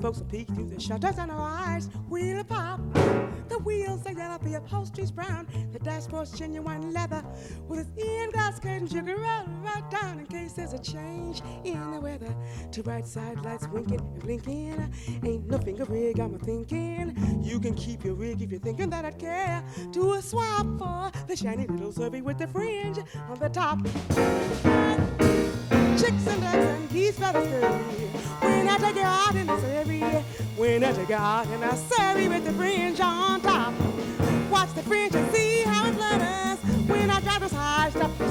[0.01, 1.89] Folks will peek through the shutters and our eyes
[2.49, 2.81] pop.
[3.49, 5.47] The wheels are yellow, the upholstery's brown.
[5.73, 7.25] The dashboard's genuine leather
[7.69, 8.93] with its glass curtains.
[8.93, 12.35] You can roll right down in case there's a change in the weather.
[12.71, 14.93] Two bright side lights winking and blinking.
[15.25, 17.17] Ain't no finger rig, I'm a thinking.
[17.43, 21.11] You can keep your rig if you're thinking that I'd care to a swap for
[21.27, 23.83] the shiny little survey with the fringe on the top.
[25.99, 28.07] Chicks and ducks and geese better scurry
[28.41, 30.01] when I take you out in the surrey.
[30.57, 33.73] When I take you out in the surrey with the fringe on top.
[34.51, 36.56] Watch the fringe and see how it flutters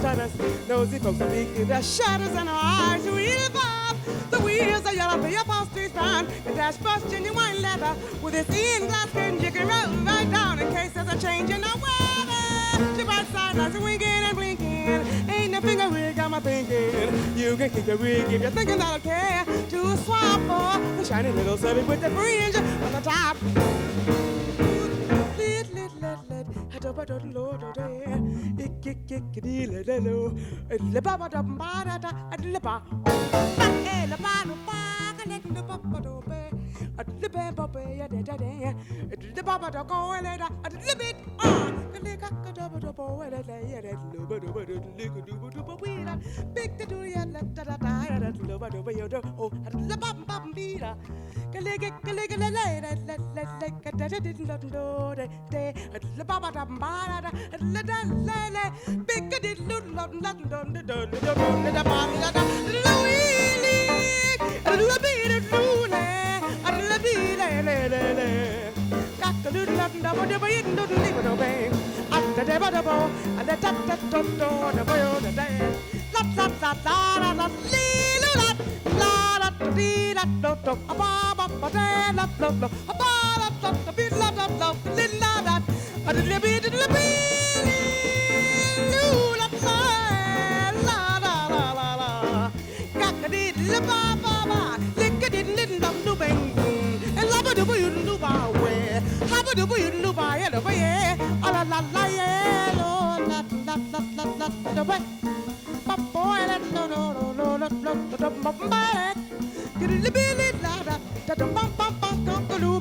[0.06, 0.68] stutters.
[0.68, 3.96] Nosy folks will peek through the shutters and our eyes wheel pop.
[4.30, 6.28] The wheels are yellow, the upholstery's brown.
[6.46, 9.42] The dash dashboard's genuine leather with its in glass curtain.
[9.42, 12.98] You can roll right down in case there's a change in the weather.
[12.98, 15.30] Two bright side lights are winking and blinking.
[15.30, 17.36] Ain't no finger rig, I'm a thinking.
[17.36, 21.04] You can keep your rig if you're thinking that I care to swap for the
[21.04, 24.35] shiny little survey with the fringe on the top.
[25.86, 26.74] Let let let.
[26.74, 27.84] Had up do Lord oh, do
[28.58, 30.30] the Ick kick kick deal at the low
[31.30, 34.34] da marata and the bar and no ba
[35.22, 36.25] and
[36.98, 38.74] at the baba ya da da da
[39.12, 40.40] at the baba to go and at
[40.72, 44.40] the bit on the lick a double to bow and at the yet at loba
[44.42, 46.20] to but lick a double to but we are
[46.54, 47.94] big to do yet let da da da
[48.28, 50.96] at loba to but you do oh at the bum bum beater
[51.54, 55.28] Kalega kalega la la la la la la ka da da didn't let no de
[55.52, 55.64] de
[55.96, 58.64] at the baba da ba da at la da la la
[59.10, 61.02] big a didn't let no da da da
[65.84, 66.25] da
[93.76, 94.15] Goodbye.
[98.16, 98.76] luba we
[99.30, 99.52] haba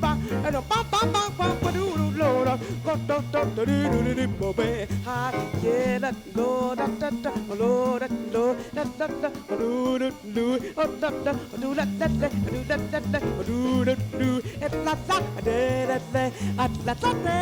[0.04, 0.10] ba
[0.46, 2.54] and a bum bum bum bum ba doo doo lo da
[2.84, 4.68] go da da da doo doo doo bo be
[5.06, 5.18] ha
[5.64, 6.48] yeah da go
[6.80, 7.72] da da da lo
[8.02, 8.44] da lo
[8.76, 9.28] da da da
[9.60, 11.32] doo doo doo oh da da
[11.62, 13.18] doo da da da doo da da da
[13.48, 15.18] doo doo doo et la la
[15.48, 15.60] de
[15.90, 16.24] da da
[16.64, 17.40] at la la de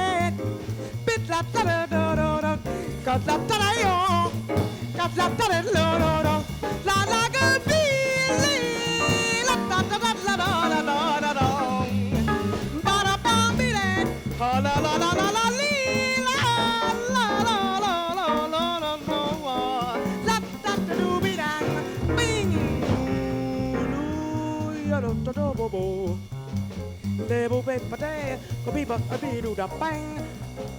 [1.07, 2.53] bit la la da da da da
[3.07, 3.97] ka la da da yo
[4.99, 6.37] ka la da da lo lo lo
[6.89, 7.83] la la go be
[9.49, 11.72] la da da da la la la la
[14.43, 16.33] Le-ba-ba-ba-bee-da.
[29.79, 30.19] Bang,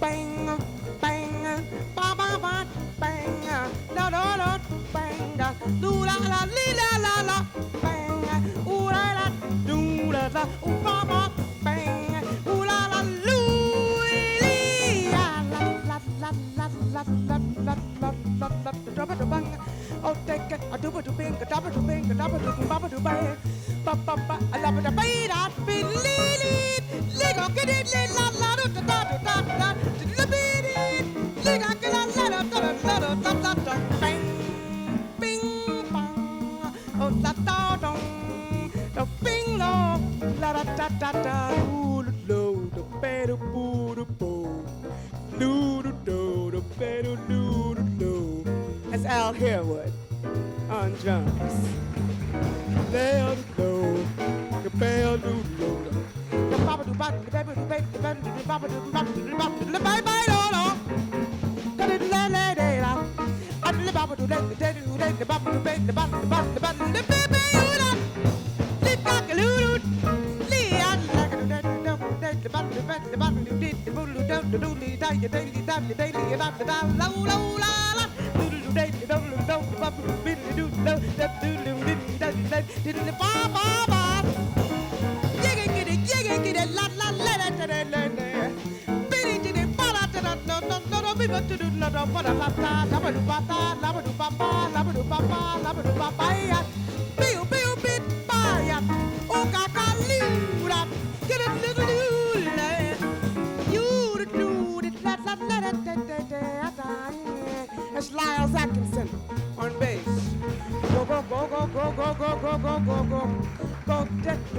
[0.00, 0.58] bang,
[1.00, 2.66] bang, ba ba ba,
[3.00, 3.42] bang,
[3.94, 4.58] no no no,
[4.92, 5.36] bang,
[5.80, 7.36] do la la li la la la,
[7.82, 8.24] bang,
[8.66, 9.26] ooh la la,
[9.66, 9.76] do
[10.12, 11.20] la la, ooh ba ba,
[18.48, 19.58] la la la,
[20.04, 22.52] oh take it, a do it to bing, a double to bing, a double to
[22.68, 23.36] ba ba to bang,
[23.84, 26.56] ba ba ba, a love it a bay that be li li,
[27.18, 29.68] li go get it li la la do da da da da da,
[30.18, 30.42] li be
[30.98, 31.06] it,
[31.44, 34.24] li ga get la la da da da da da da da, bang,
[35.20, 35.48] bing
[35.92, 38.04] bang, oh da da dong,
[38.94, 39.72] da bing lo,
[40.40, 41.36] la da da da da,
[49.34, 49.92] Al Harewood
[50.70, 51.68] on drums.
[52.92, 53.34] There
[54.62, 55.42] the bell do.
[56.30, 57.30] The baba do baba, do
[57.68, 57.98] baby do
[58.46, 60.03] baba do baba do baba do bye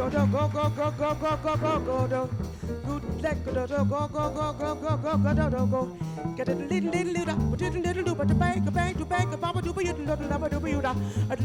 [0.10, 2.30] go go go go go go go go go go
[2.86, 5.98] Go do let go go go go go go go go go do do go
[6.36, 9.06] get a little little little but little little do but the bank a bank to
[9.06, 10.60] bank a papa do but you do do do do
[11.36, 11.45] do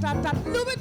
[0.00, 0.32] Ta ta.
[0.32, 0.79] tap,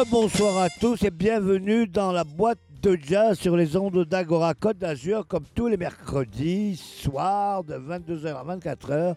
[0.00, 4.78] Rebonsoir à tous et bienvenue dans la boîte de jazz sur les ondes d'Agora Côte
[4.78, 9.14] d'Azur comme tous les mercredis soirs de 22h à 24h.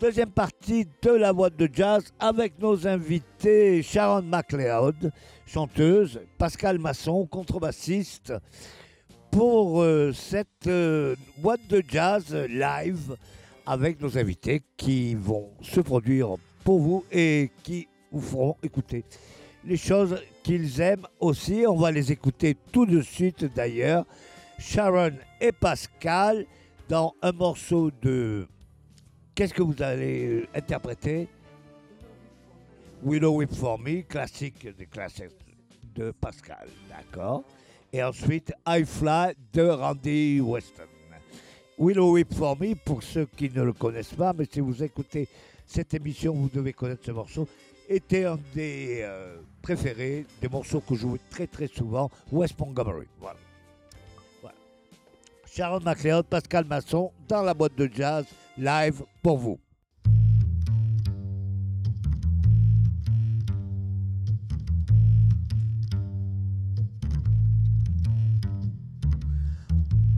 [0.00, 5.12] Deuxième partie de la boîte de jazz avec nos invités Sharon McLeod,
[5.44, 8.32] chanteuse, Pascal Masson, contrebassiste,
[9.30, 13.14] pour euh, cette euh, boîte de jazz live
[13.66, 19.04] avec nos invités qui vont se produire pour vous et qui vous feront écouter
[19.64, 21.64] les choses qu'ils aiment aussi.
[21.66, 24.04] On va les écouter tout de suite d'ailleurs.
[24.58, 26.46] Sharon et Pascal
[26.88, 28.46] dans un morceau de...
[29.34, 31.28] Qu'est-ce que vous allez euh, interpréter?
[33.04, 35.30] Willow Whip for Me, classique des classiques
[35.94, 37.44] de Pascal, d'accord
[37.92, 40.88] Et ensuite I Fly de Randy Weston.
[41.78, 45.28] Willow Whip for Me, pour ceux qui ne le connaissent pas, mais si vous écoutez
[45.64, 47.46] cette émission, vous devez connaître ce morceau
[47.88, 53.06] était un des euh, préférés, des morceaux que je jouais très très souvent, West Montgomery.
[53.20, 53.38] Voilà.
[54.42, 54.56] voilà.
[55.46, 58.26] Sharon McLeod, Pascal Masson, dans la boîte de jazz,
[58.56, 59.58] live pour vous.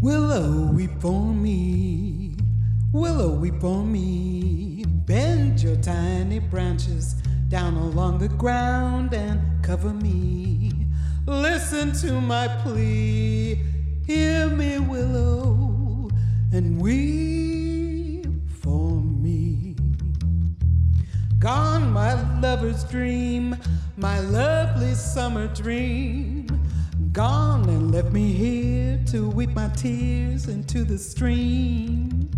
[0.02, 2.34] Willow, weep for me.
[2.92, 4.82] Willow, weep for me.
[5.06, 7.14] Bend your tiny branches
[7.50, 10.70] down along the ground and cover me.
[11.26, 13.58] Listen to my plea.
[14.06, 16.08] Hear me, willow,
[16.52, 18.26] and weep
[18.60, 19.74] for me.
[21.40, 23.56] Gone, my lover's dream,
[23.96, 26.46] my lovely summer dream.
[27.10, 32.30] Gone and left me here to weep my tears into the stream.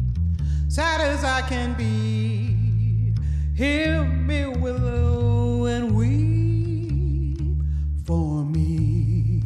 [0.69, 2.52] Sad as I can be,
[3.55, 7.63] Hear me, willow, and weep
[8.07, 9.43] for me.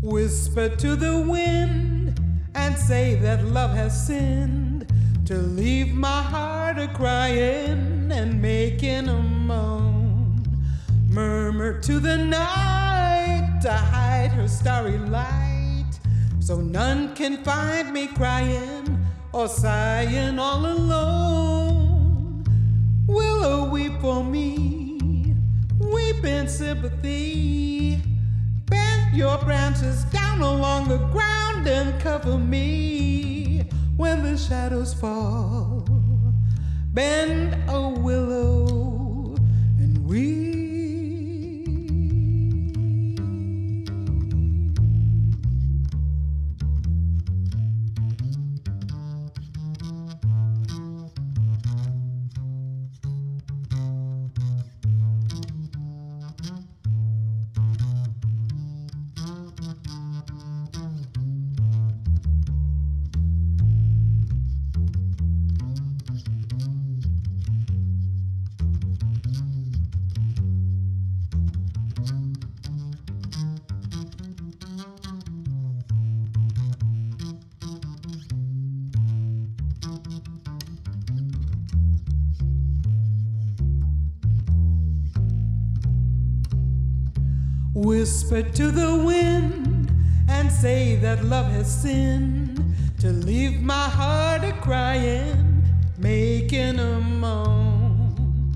[0.00, 2.18] Whisper to the wind
[2.54, 4.90] and say that love has sinned
[5.26, 10.42] to leave my heart a crying and making a moan.
[11.10, 15.92] Murmur to the night to hide her starry light
[16.40, 19.04] so none can find me crying
[19.34, 21.57] or sighing all alone.
[23.08, 25.34] Willow, weep for me,
[25.80, 28.02] weep in sympathy.
[28.66, 35.86] Bend your branches down along the ground and cover me when the shadows fall.
[36.92, 39.34] Bend a willow
[39.78, 40.57] and weep.
[87.88, 89.90] Whisper to the wind
[90.28, 92.60] and say that love has sinned
[93.00, 95.64] to leave my heart a crying,
[95.96, 98.54] making a moan.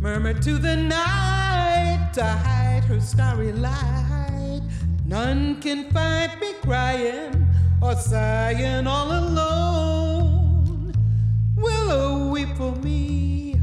[0.00, 4.62] Murmur to the night to hide her starry light.
[5.04, 7.48] None can find me crying
[7.82, 10.92] or sighing all alone.
[11.56, 13.60] Willow, weep for me,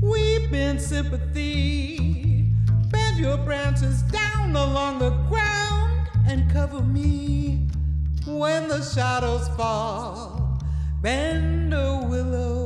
[0.00, 1.96] weep in sympathy.
[2.92, 7.68] Bend your branches down along the ground and cover me
[8.26, 10.58] when the shadows fall.
[11.02, 12.65] Bend a willow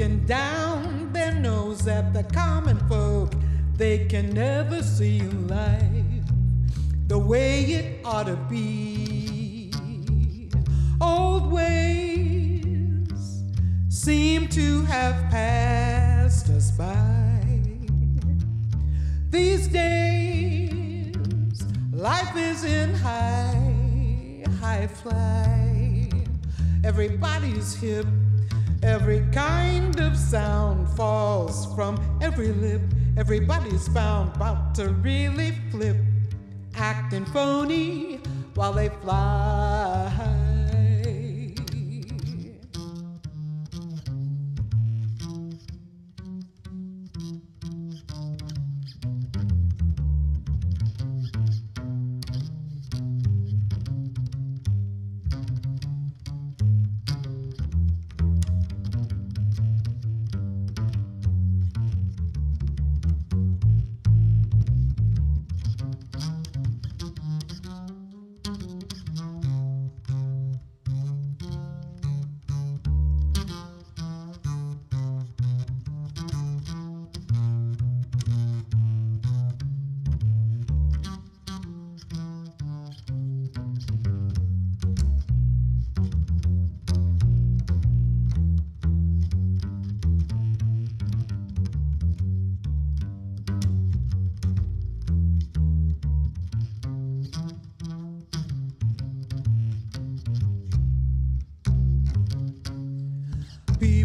[0.00, 3.34] looking down their nose at the common folk,
[3.76, 6.24] they can never see life
[7.06, 9.70] the way it ought to be.
[11.02, 13.42] Old ways
[13.90, 17.60] seem to have passed us by.
[19.28, 21.14] These days,
[21.92, 26.08] life is in high, high fly.
[26.84, 28.06] Everybody's hip,
[28.82, 32.82] every kind of sound falls from every lip.
[33.16, 35.96] Everybody's bound, about to really flip,
[36.76, 38.20] acting phony
[38.54, 40.69] while they fly.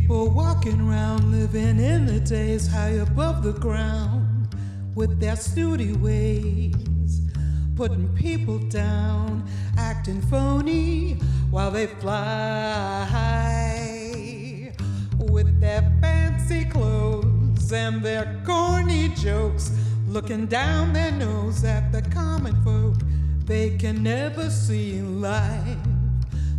[0.05, 4.55] People walking around living in the days high above the ground
[4.93, 7.21] with their snooty ways,
[7.75, 9.43] putting people down,
[9.79, 11.13] acting phony
[11.49, 13.01] while they fly
[15.17, 19.71] with their fancy clothes and their corny jokes,
[20.07, 22.93] looking down their nose at the common folk.
[23.45, 25.79] They can never see life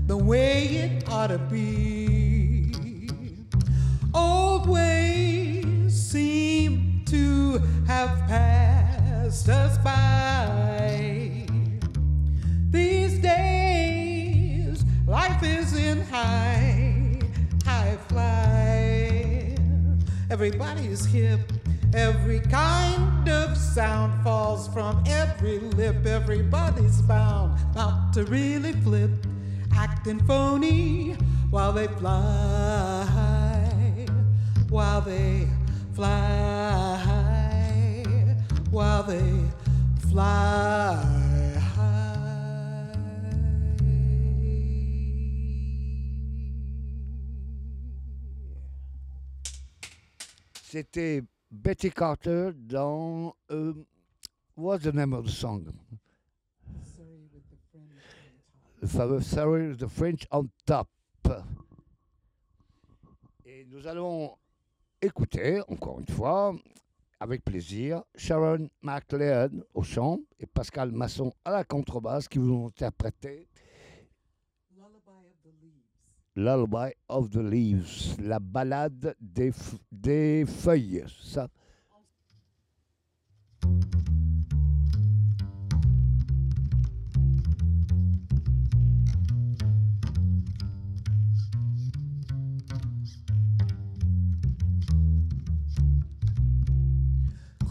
[0.09, 2.06] the way it ought to be.
[4.67, 11.47] Old ways seem to have passed us by.
[12.71, 17.21] These days, life is in high,
[17.65, 19.57] high fly.
[20.31, 21.53] Everybody's hip,
[21.95, 26.07] every kind of sound falls from every lip.
[26.07, 29.11] Everybody's bound, bound to really flip,
[29.75, 31.13] acting phony
[31.51, 33.36] while they fly,
[34.77, 35.49] while they
[35.95, 36.99] fly,
[38.71, 39.33] while they
[40.11, 40.95] fly
[41.75, 42.93] high.
[50.63, 53.35] C'était Betty Carter dans.
[53.51, 53.73] euh,
[54.57, 55.73] what's the name of the song?
[58.83, 60.87] Le fameux Sorry with the French on Top.
[63.47, 64.37] Et nous allons
[65.07, 66.55] écouter, encore une fois,
[67.19, 73.49] avec plaisir, Sharon McLeod au chant et Pascal Masson à la contrebasse qui vont interpréter
[76.37, 79.53] Lullaby of the Leaves, la balade des,
[79.91, 81.05] des feuilles.
[81.23, 81.49] Ça.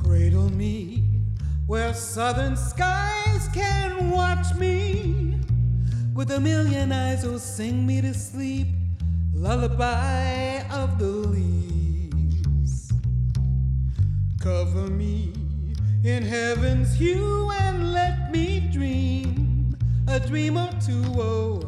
[0.06, 1.03] Cradle me
[1.65, 5.34] where southern skies can watch me.
[6.14, 8.68] With a million eyes, oh, sing me to sleep.
[9.34, 12.94] Lullaby of the leaves.
[14.40, 15.34] Cover me
[16.03, 19.76] in heaven's hue and let me dream
[20.07, 21.03] a dream or two.
[21.18, 21.64] Oh,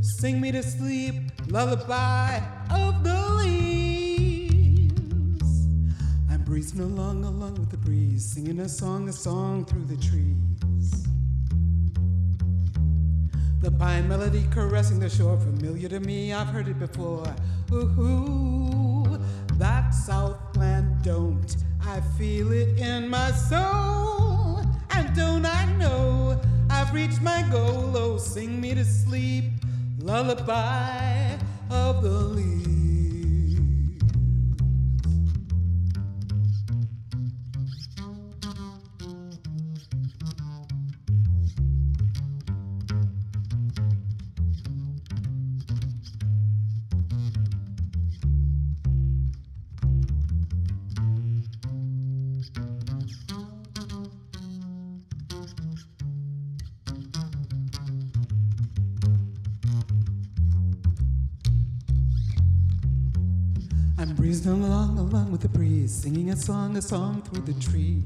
[0.00, 1.14] sing me to sleep.
[1.48, 2.38] Lullaby
[2.70, 3.13] of the
[6.54, 11.04] breezing along, along with the breeze, singing a song, a song through the trees.
[13.60, 17.26] The pine melody caressing the shore, familiar to me, I've heard it before.
[17.72, 19.18] Ooh,
[19.54, 24.62] that Southland don't I feel it in my soul?
[24.90, 26.40] And don't I know
[26.70, 27.96] I've reached my goal?
[27.96, 29.46] Oh, sing me to sleep,
[29.98, 31.36] lullaby
[31.68, 32.83] of the leaves.
[66.04, 68.04] Singing a song, a song through the trees.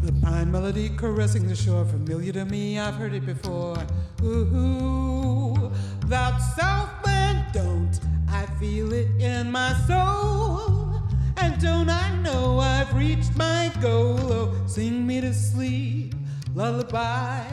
[0.00, 3.76] The pine melody caressing the shore, familiar to me, I've heard it before.
[4.22, 5.70] Ooh,
[6.06, 8.00] that Southland, don't
[8.30, 11.02] I feel it in my soul?
[11.36, 14.18] And don't I know I've reached my goal?
[14.32, 16.14] Oh, sing me to sleep,
[16.54, 17.44] lullaby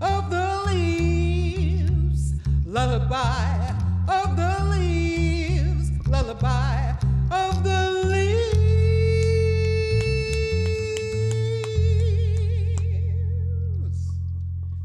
[0.00, 2.34] of the leaves,
[2.64, 3.72] lullaby
[4.06, 4.49] of the
[6.10, 6.96] lullaby
[7.30, 8.60] of the leaves.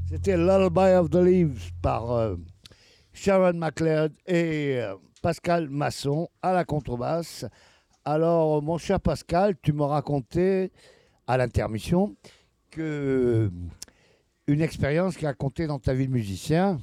[0.09, 2.35] C'était Lullaby of the Leaves par euh,
[3.11, 7.45] Sharon McLeod et euh, Pascal Masson à la contrebasse.
[8.05, 10.71] Alors, mon cher Pascal, tu m'as raconté
[11.27, 12.15] à l'intermission
[12.69, 13.49] que euh,
[14.47, 16.77] une expérience qui a compté dans ta vie de musicien,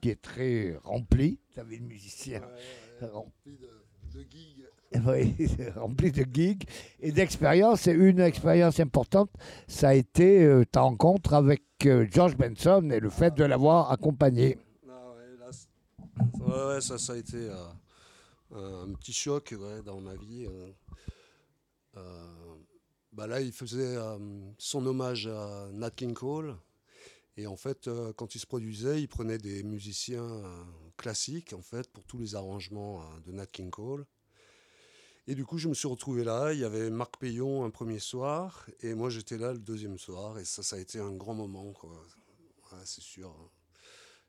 [0.00, 2.42] qui est très remplie, ta vie de musicien,
[3.06, 4.66] remplie de, gigs.
[5.06, 5.34] oui,
[5.76, 6.64] remplie de gigs
[7.00, 7.86] et d'expériences.
[7.86, 9.30] Et une expérience importante,
[9.68, 13.90] ça a été euh, ta rencontre avec euh, George Benson et le fait de l'avoir
[13.92, 14.58] accompagné.
[14.88, 17.50] Ah ouais, là, c'est- ouais, ouais, ça, ça a été
[18.52, 20.46] euh, un petit choc ouais, dans ma vie.
[23.12, 23.96] bah là, il faisait
[24.58, 26.56] son hommage à Nat King Cole.
[27.36, 30.42] Et en fait, quand il se produisait, il prenait des musiciens
[31.00, 34.06] euh, classiques, en fait, pour tous les arrangements euh, de Nat King Cole.
[35.26, 36.52] Et du coup, je me suis retrouvé là.
[36.52, 40.38] Il y avait Marc Payon un premier soir, et moi j'étais là le deuxième soir.
[40.38, 41.90] Et ça, ça a été un grand moment, quoi.
[42.72, 43.28] Ouais, c'est sûr.
[43.28, 43.50] hein.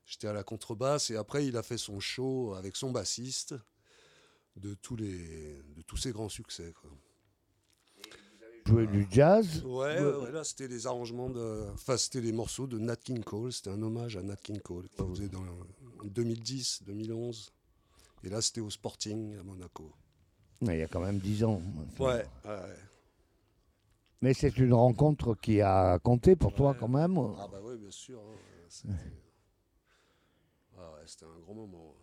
[0.06, 3.56] J'étais à la contrebasse et après il a fait son show avec son bassiste
[4.57, 6.73] de tous les de tous ses grands succès.
[6.81, 6.89] Quoi.
[8.65, 9.64] Jouer du jazz.
[9.64, 13.23] Ouais, ouais, ouais, là c'était les arrangements de, enfin c'était les morceaux de Nat King
[13.23, 13.53] Cole.
[13.53, 17.52] C'était un hommage à Nat King Cole qu'il faisait dans en 2010, 2011.
[18.23, 19.91] Et là c'était au Sporting à Monaco.
[20.61, 21.61] Il y a quand même 10 ans.
[21.99, 22.76] Ouais, ouais.
[24.22, 27.18] Mais c'est une rencontre qui a compté pour toi quand même.
[27.40, 28.19] Ah bah ouais, bien sûr.
[28.19, 28.38] hein,
[28.69, 28.94] C'était
[30.78, 31.95] Ah ouais, c'était un grand moment.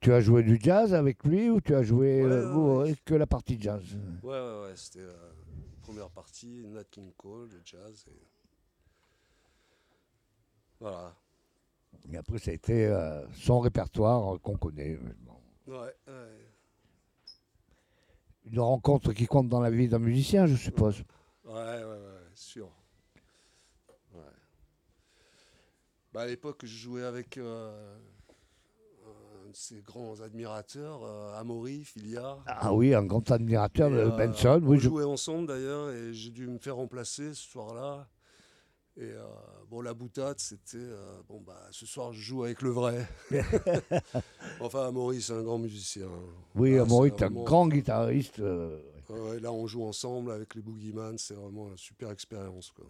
[0.00, 3.26] Tu as joué du jazz avec lui ou tu as joué euh, euh, que la
[3.26, 3.82] partie jazz?
[4.22, 5.12] Ouais, ouais, ouais, c'était la
[5.82, 8.04] première partie, Nat King Cole, le jazz.
[8.08, 8.22] Et...
[10.80, 11.14] Voilà.
[12.12, 14.98] Et après, ça a été euh, son répertoire euh, qu'on connaît.
[15.26, 15.34] Bon.
[15.66, 16.48] Ouais, ouais.
[18.46, 21.02] Une rencontre qui compte dans la vie d'un musicien, je suppose.
[21.44, 22.70] Ouais, ouais, ouais, sûr.
[24.12, 24.20] Ouais.
[26.12, 27.96] Bah, à l'époque, je jouais avec euh,
[29.46, 32.44] un de ses grands admirateurs, euh, Amaury Filiard.
[32.46, 34.60] Ah oui, un grand admirateur de euh, Benson.
[34.62, 38.06] on Oui, je- jouait ensemble d'ailleurs et j'ai dû me faire remplacer ce soir-là.
[38.96, 39.24] Et euh,
[39.70, 43.06] bon, la boutade, c'était euh, bon, bah, ce soir, je joue avec le vrai.
[44.60, 46.06] enfin, Maurice, c'est un grand musicien.
[46.54, 48.40] oui Ah, Maurice c'est est un vraiment- grand guitariste.
[48.40, 48.78] euh,
[49.10, 52.70] ouais, là, on joue ensemble avec les Boogeyman, c'est vraiment une super expérience.
[52.70, 52.86] Quoi.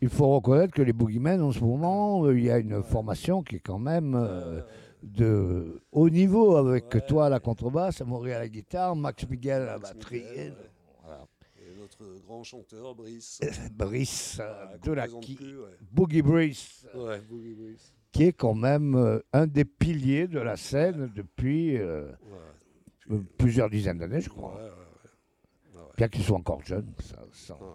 [0.00, 3.42] Il faut reconnaître que les Boogeymen, en ce moment, euh, il y a une formation
[3.42, 4.60] qui est quand même euh,
[5.02, 7.06] de haut niveau avec Ouais.
[7.06, 10.70] toi à la contrebasse, Amaury à la guitare, Max Miguel à la batterie, Miguel, ouais.
[11.04, 11.26] voilà.
[11.58, 13.40] Et notre grand chanteur, Brice.
[13.72, 15.70] Brice euh, de la qui- plus, ouais.
[15.92, 17.94] Boogie Brice, Ouais, Boogie Brice.
[18.12, 23.20] qui est quand même euh, un des piliers de la scène depuis euh, Ouais, euh,
[23.38, 24.56] plusieurs dizaines d'années, je ouais, crois.
[24.56, 24.62] ouais,
[25.80, 25.82] ouais.
[25.96, 26.92] Bien qu'il soit encore jeune.
[27.00, 27.68] ça- ça- Ouais.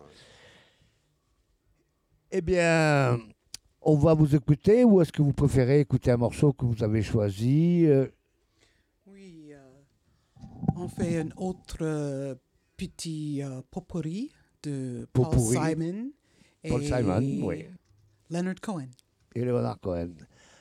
[2.32, 3.18] Eh bien,
[3.82, 7.02] on va vous écouter ou est-ce que vous préférez écouter un morceau que vous avez
[7.02, 8.08] choisi euh,
[9.08, 9.58] Oui, euh,
[10.76, 12.36] on fait un autre euh,
[12.78, 14.32] petit euh, potpourri
[14.64, 15.58] de Paul Potpourri.
[15.58, 16.12] Simon
[16.64, 17.66] et Paul Simon, oui.
[18.30, 18.88] Leonard Cohen.
[19.36, 20.12] et Leonard Cohen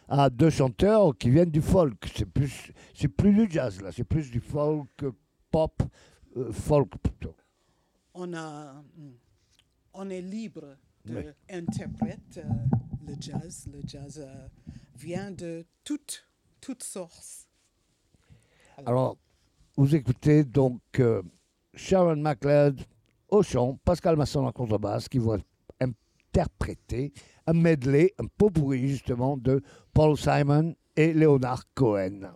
[0.09, 1.97] Ah, deux chanteurs qui viennent du folk.
[2.17, 5.05] C'est plus, c'est plus du jazz là, c'est plus du folk
[5.51, 5.83] pop,
[6.37, 7.35] euh, folk plutôt.
[8.15, 9.11] On, a, hmm,
[9.95, 10.77] on est libre
[11.09, 11.25] Oui.
[11.49, 12.43] d'interpréter
[13.07, 13.67] le jazz.
[13.73, 14.49] Le jazz euh,
[14.97, 16.27] vient de toutes,
[16.61, 17.47] toutes sources.
[18.87, 19.17] Alors,
[19.77, 21.23] vous écoutez donc euh,
[21.75, 22.81] Sharon McLeod
[23.29, 25.39] au chant, Pascal Masson en contrebasse qui vont
[25.81, 27.13] interpréter
[27.47, 32.33] un medley, un pot pourri justement de Paul Simon et Léonard Cohen.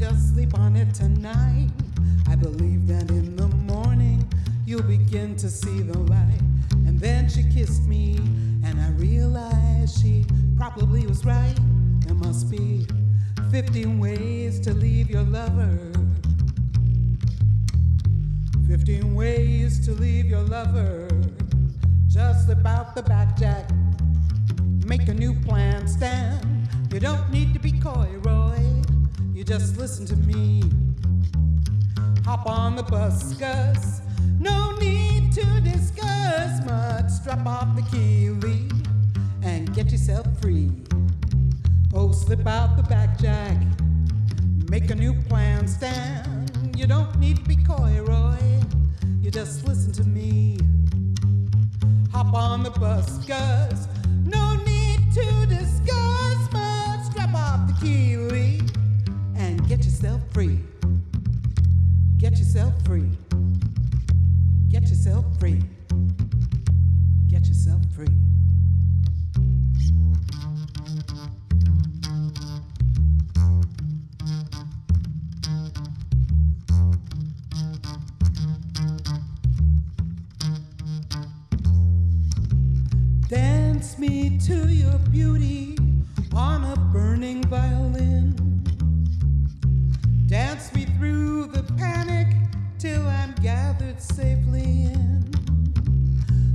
[0.00, 1.68] Just sleep on it tonight?
[2.26, 4.26] I believe that in the morning
[4.64, 6.40] you'll begin to see the light.
[6.86, 8.16] And then she kissed me,
[8.64, 10.24] and I realized she
[10.56, 11.54] probably was right.
[12.06, 12.86] There must be
[13.50, 15.92] 50 ways to leave your lover.
[18.68, 21.08] 15 ways to leave your lover.
[22.08, 23.68] Just about the back, Jack.
[24.86, 26.46] Make a new plan stand.
[26.90, 28.79] You don't need to be coy, Roy.
[29.40, 30.62] You just listen to me.
[32.26, 34.02] Hop on the bus, Gus.
[34.38, 37.24] No need to discuss much.
[37.24, 38.28] Drop off the key,
[39.42, 40.70] and get yourself free.
[41.94, 43.56] Oh, slip out the back, Jack.
[44.68, 46.76] Make a new plan stand.
[46.76, 48.60] You don't need to be coy, Roy.
[49.22, 50.58] You just listen to me.
[52.12, 53.88] Hop on the bus, Gus.
[54.22, 57.14] No need to discuss much.
[57.14, 58.16] Drop off the key,
[60.02, 60.58] yourself free.
[62.16, 63.10] Get yourself free.
[64.70, 65.62] Get yourself free.
[67.28, 68.08] Get yourself free.
[83.28, 85.76] Dance me to your beauty
[86.32, 88.19] on a burning violin.
[90.30, 92.28] Dance me through the panic
[92.78, 95.28] till I'm gathered safely in.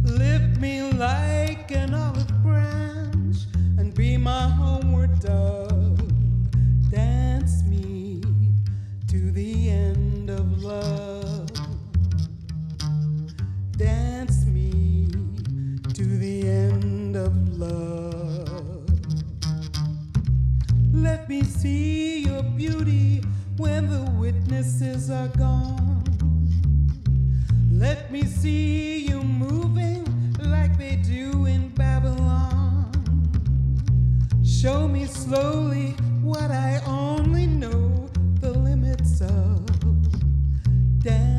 [0.01, 3.35] Lift me like an olive branch
[3.77, 5.99] and be my homeward dove.
[6.89, 8.21] Dance me
[9.09, 11.49] to the end of love.
[13.75, 15.09] Dance me
[15.93, 18.87] to the end of love.
[20.93, 23.21] Let me see your beauty
[23.57, 26.03] when the witnesses are gone.
[27.71, 30.03] Let me see you moving
[30.39, 32.91] like they do in Babylon.
[34.43, 35.91] Show me slowly
[36.21, 38.09] what I only know
[38.39, 39.65] the limits of.
[40.99, 41.34] Dance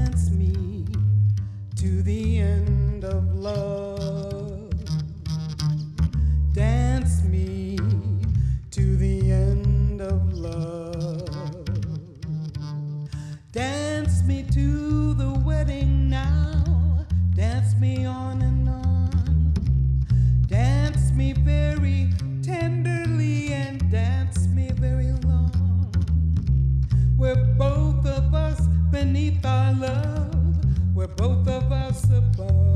[29.07, 30.95] beneath our love.
[30.95, 32.76] We're both of us above.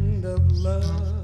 [0.25, 1.20] of love.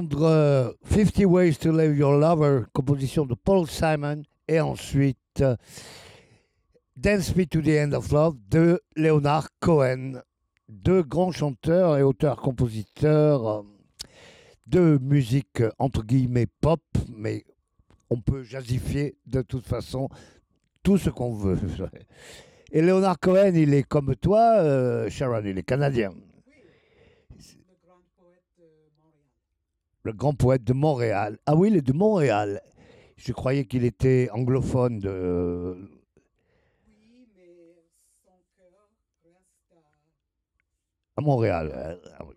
[0.00, 5.18] Venez d'entendre euh, 50 Ways to Love Your Lover, composition de Paul Simon, et ensuite
[5.40, 5.56] euh,
[6.96, 10.20] Dance Me to the End of Love de Leonard Cohen.
[10.68, 13.62] Deux grands chanteurs et auteurs-compositeurs euh,
[14.66, 16.82] de musique entre guillemets pop,
[17.16, 17.44] mais
[18.10, 20.08] on peut jazzifier de toute façon
[20.82, 21.58] tout ce qu'on veut.
[22.72, 26.10] Et Leonard Cohen, il est comme toi, Sharon, il est canadien.
[30.06, 31.38] Le grand poète de Montréal.
[31.46, 32.62] Ah oui, il est de Montréal.
[33.16, 35.76] Je croyais qu'il était anglophone de...
[36.86, 37.82] Oui, mais
[38.24, 38.88] son cœur
[39.24, 41.72] reste à à Montréal.
[41.74, 42.34] euh, ah oui.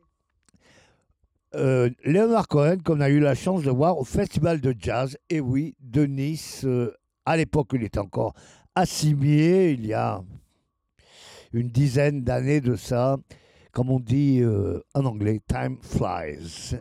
[1.55, 5.39] Euh, Léonard Cohen, qu'on a eu la chance de voir au Festival de Jazz, et
[5.39, 6.63] oui, de Nice.
[6.65, 6.93] euh,
[7.25, 8.33] à l'époque, il était encore
[8.85, 10.23] Cimier, il y a
[11.53, 13.17] une dizaine d'années de ça.
[13.73, 14.41] Comme on dit
[14.93, 16.79] en anglais, time flies.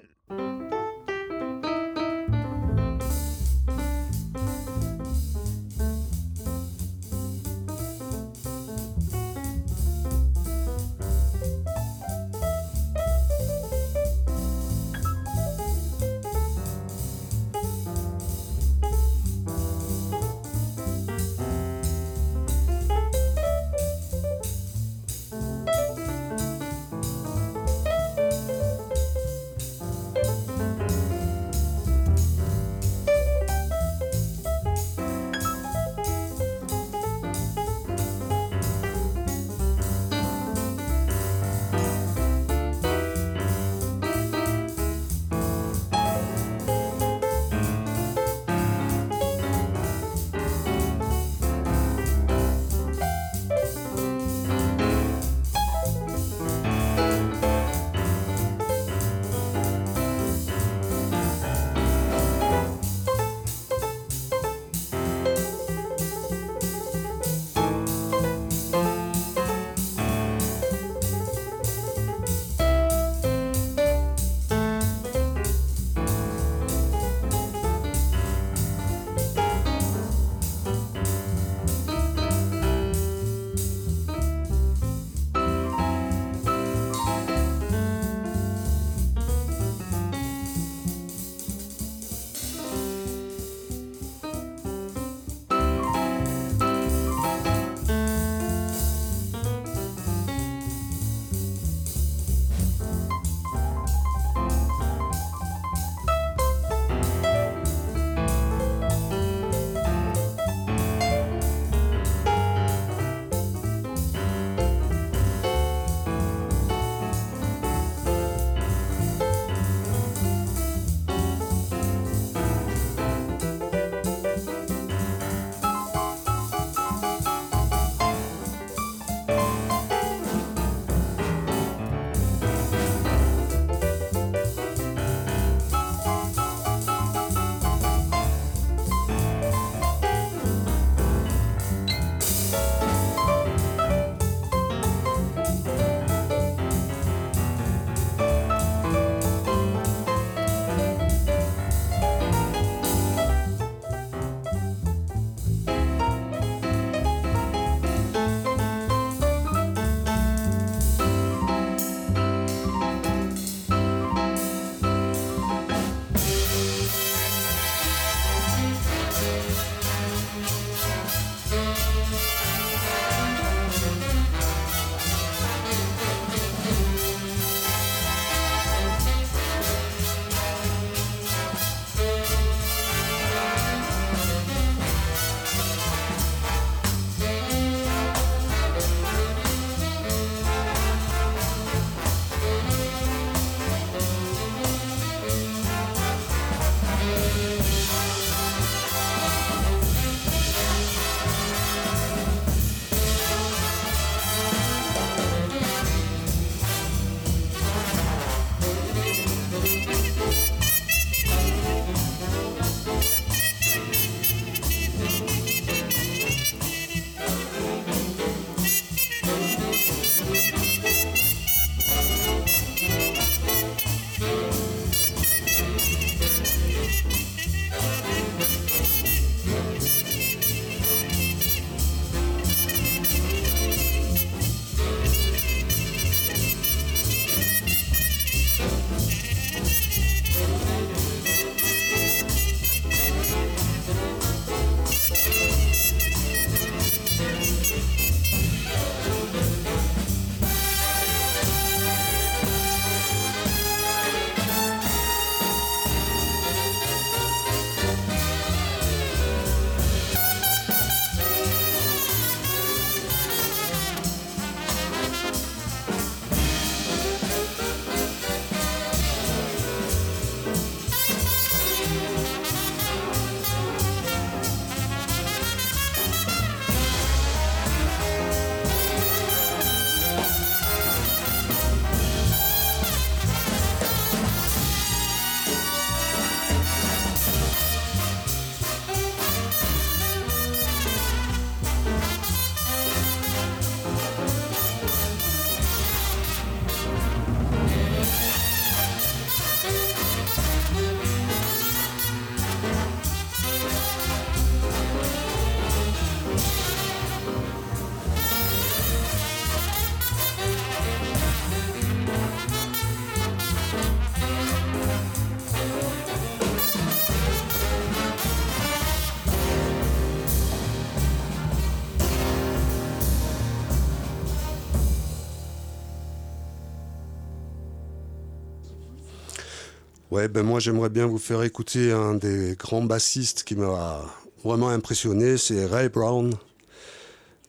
[330.19, 334.03] Ouais, ben moi j'aimerais bien vous faire écouter un des grands bassistes qui m'a
[334.43, 336.35] vraiment impressionné, c'est Ray Brown,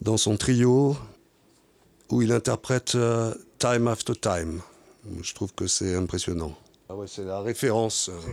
[0.02, 0.96] dans son trio,
[2.12, 4.62] où il interprète euh, Time After Time.
[5.20, 6.54] Je trouve que c'est impressionnant.
[6.90, 8.32] Ah ouais, c'est la référence, euh,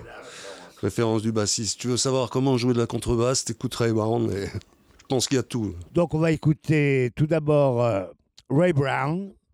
[0.83, 1.81] référence du bassiste.
[1.81, 4.49] Tu veux savoir comment jouer de la contrebasse, t'écoutes Ray Brown et
[5.01, 5.75] je pense qu'il y a tout.
[5.95, 8.05] Donc on va écouter tout d'abord euh,
[8.51, 9.45] Ray Brown, euh,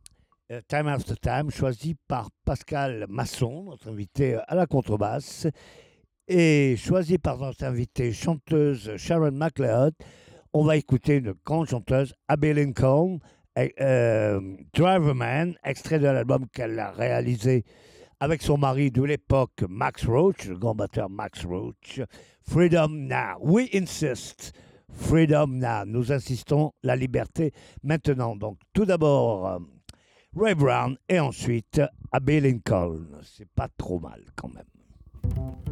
[0.69, 5.47] Time After Time, choisi par Pascal Masson, notre invité à la contrebasse,
[6.29, 9.95] et choisi par notre invitée chanteuse Sharon McLeod.
[10.53, 13.19] On va écouter une grande chanteuse, Abby Lincoln,
[13.59, 14.41] euh,
[14.75, 17.65] Driverman, extrait de l'album qu'elle a réalisé
[18.21, 22.01] avec son mari de l'époque, Max Roach, le grand batteur Max Roach.
[22.43, 23.39] Freedom Now.
[23.41, 24.53] We insist.
[24.91, 25.85] Freedom Now.
[25.87, 27.53] Nous insistons la liberté
[27.83, 28.37] maintenant.
[28.37, 29.59] Donc, tout d'abord, euh,
[30.35, 31.81] Ray Brown et ensuite
[32.11, 33.07] Abbey Lincoln.
[33.23, 35.72] C'est pas trop mal quand même.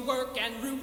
[0.00, 0.77] Work and root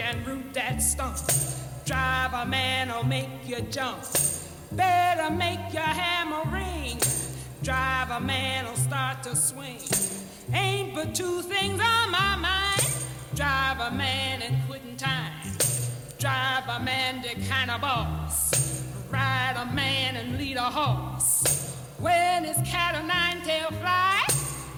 [0.00, 1.18] and root that stump.
[1.84, 4.02] Driver man will make you jump.
[4.72, 6.98] Better make your hammer ring.
[7.62, 9.80] Driver man will start to swing.
[10.52, 12.94] Ain't but two things on my mind.
[13.34, 15.32] Driver man and quitting time.
[16.18, 18.84] Driver man the kind of boss.
[19.10, 21.74] Ride a man and lead a horse.
[21.98, 24.24] When his cat o' nine tail fly,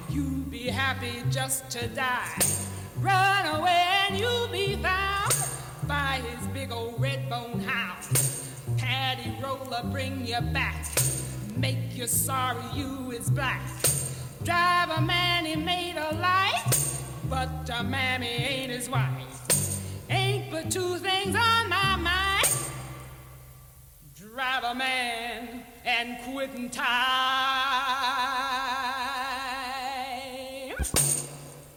[0.08, 2.61] you'd be happy just to die.
[3.02, 5.34] Run away and you'll be found
[5.88, 7.98] by his big old red bone hound.
[8.78, 10.86] Paddy roller bring you back,
[11.56, 13.60] make you sorry you is black.
[14.44, 19.80] Driver man he made a life, but the mammy ain't his wife.
[20.08, 22.46] Ain't but two things on my mind.
[24.14, 27.71] Driver man and quit quitting time.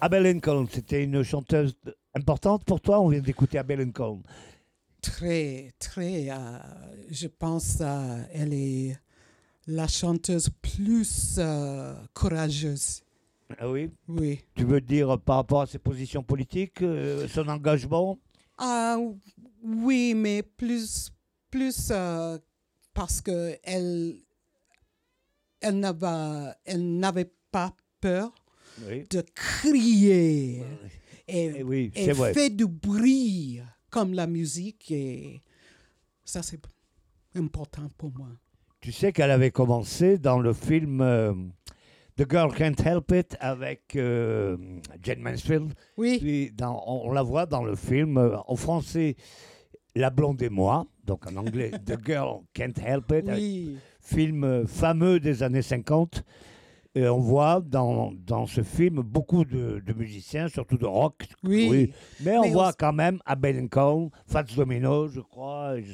[0.06, 1.74] Abel Lincoln, c'était une chanteuse
[2.14, 3.00] importante pour toi.
[3.00, 4.22] On vient d'écouter Abel Lincoln.
[5.02, 6.36] très, très, euh,
[7.10, 8.96] je pense, euh, elle est
[9.66, 13.02] la chanteuse plus euh, courageuse.
[13.58, 13.90] Ah oui?
[14.08, 14.42] Oui.
[14.54, 18.20] Tu veux dire par rapport à ses positions politiques, euh, son engagement?
[18.60, 18.98] Ah,
[19.64, 21.12] oui, mais plus,
[21.50, 22.38] plus euh,
[22.94, 24.18] parce que elle,
[25.62, 28.32] elle n'avait pas peur
[28.88, 29.06] Oui.
[29.10, 30.64] de crier.
[31.28, 32.34] Et, Eh oui, et c'est vrai.
[32.34, 34.92] fait du bruit comme la musique.
[34.92, 35.42] Et
[36.24, 36.60] ça, c'est
[37.36, 38.28] important pour moi.
[38.82, 41.34] Tu sais qu'elle avait commencé dans le film euh,
[42.18, 44.58] The Girl Can't Help It avec euh,
[45.02, 45.74] Jane Mansfield.
[45.98, 49.16] Oui, Puis dans- on, on la voit dans le film euh, en français
[49.96, 55.20] La blonde et moi, donc en anglais The Girl Can't Help It, film euh, fameux
[55.20, 56.24] des années 50.
[56.98, 61.26] Et on voit dans, dans ce film beaucoup de, de musiciens, surtout de rock.
[61.44, 61.94] oui, Oui.
[62.22, 65.80] Mais on Mais voit quand même Abel Lincoln, Fats Domino, je crois.
[65.82, 65.92] je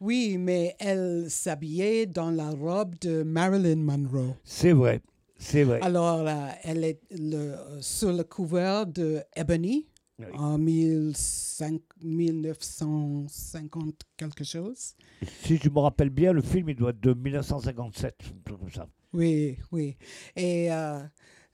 [0.00, 4.34] oui, mais elle s'habillait dans la robe de Marilyn Monroe.
[4.42, 5.00] C'est vrai,
[5.38, 5.78] c'est vrai.
[5.80, 9.86] Alors, euh, elle est le- sur le couvert de Ebony
[10.18, 10.26] Oui.
[10.36, 14.94] en 1500 1950 quelque chose.
[15.42, 18.70] Si je me rappelle bien, le film il doit être de 1957, un truc comme
[18.70, 18.86] ça.
[19.12, 19.96] Oui, oui.
[20.36, 21.00] Et euh,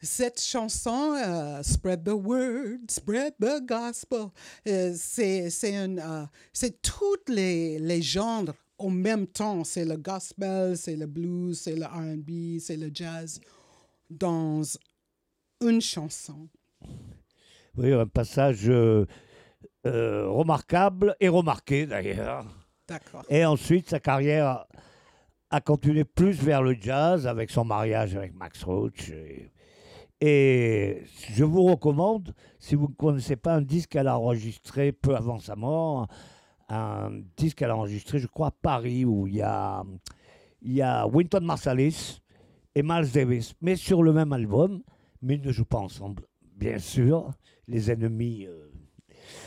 [0.01, 4.29] cette chanson, euh, Spread the Word, Spread the Gospel,
[4.69, 9.65] euh, c'est toutes les, les genres au même temps.
[9.65, 13.41] C'est le gospel, c'est le blues, c'est le RB, c'est le jazz
[14.09, 14.63] dans
[15.61, 16.49] une chanson.
[17.77, 19.05] Oui, un passage euh,
[19.85, 22.47] remarquable et remarqué d'ailleurs.
[22.87, 23.25] D'accord.
[23.29, 24.67] Et ensuite, sa carrière
[25.51, 29.11] a continué plus vers le jazz avec son mariage avec Max Roach.
[29.11, 29.51] Et,
[30.21, 31.03] et
[31.35, 35.39] je vous recommande, si vous ne connaissez pas un disque qu'elle a enregistré peu avant
[35.39, 36.07] sa mort,
[36.69, 39.85] un disque qu'elle a enregistré, je crois, à Paris, où il y a,
[40.61, 42.21] il y a Wynton Marsalis
[42.75, 44.83] et Miles Davis, mais sur le même album,
[45.23, 46.25] mais ils ne jouent pas ensemble,
[46.57, 47.31] bien sûr.
[47.67, 48.71] Les ennemis, euh,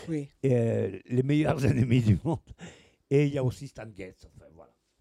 [0.09, 0.29] Oui.
[0.45, 2.39] euh, les meilleurs ennemis du monde.
[3.09, 4.27] Et il y a aussi Stan Getz.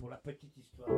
[0.00, 0.88] Pour la petite histoire.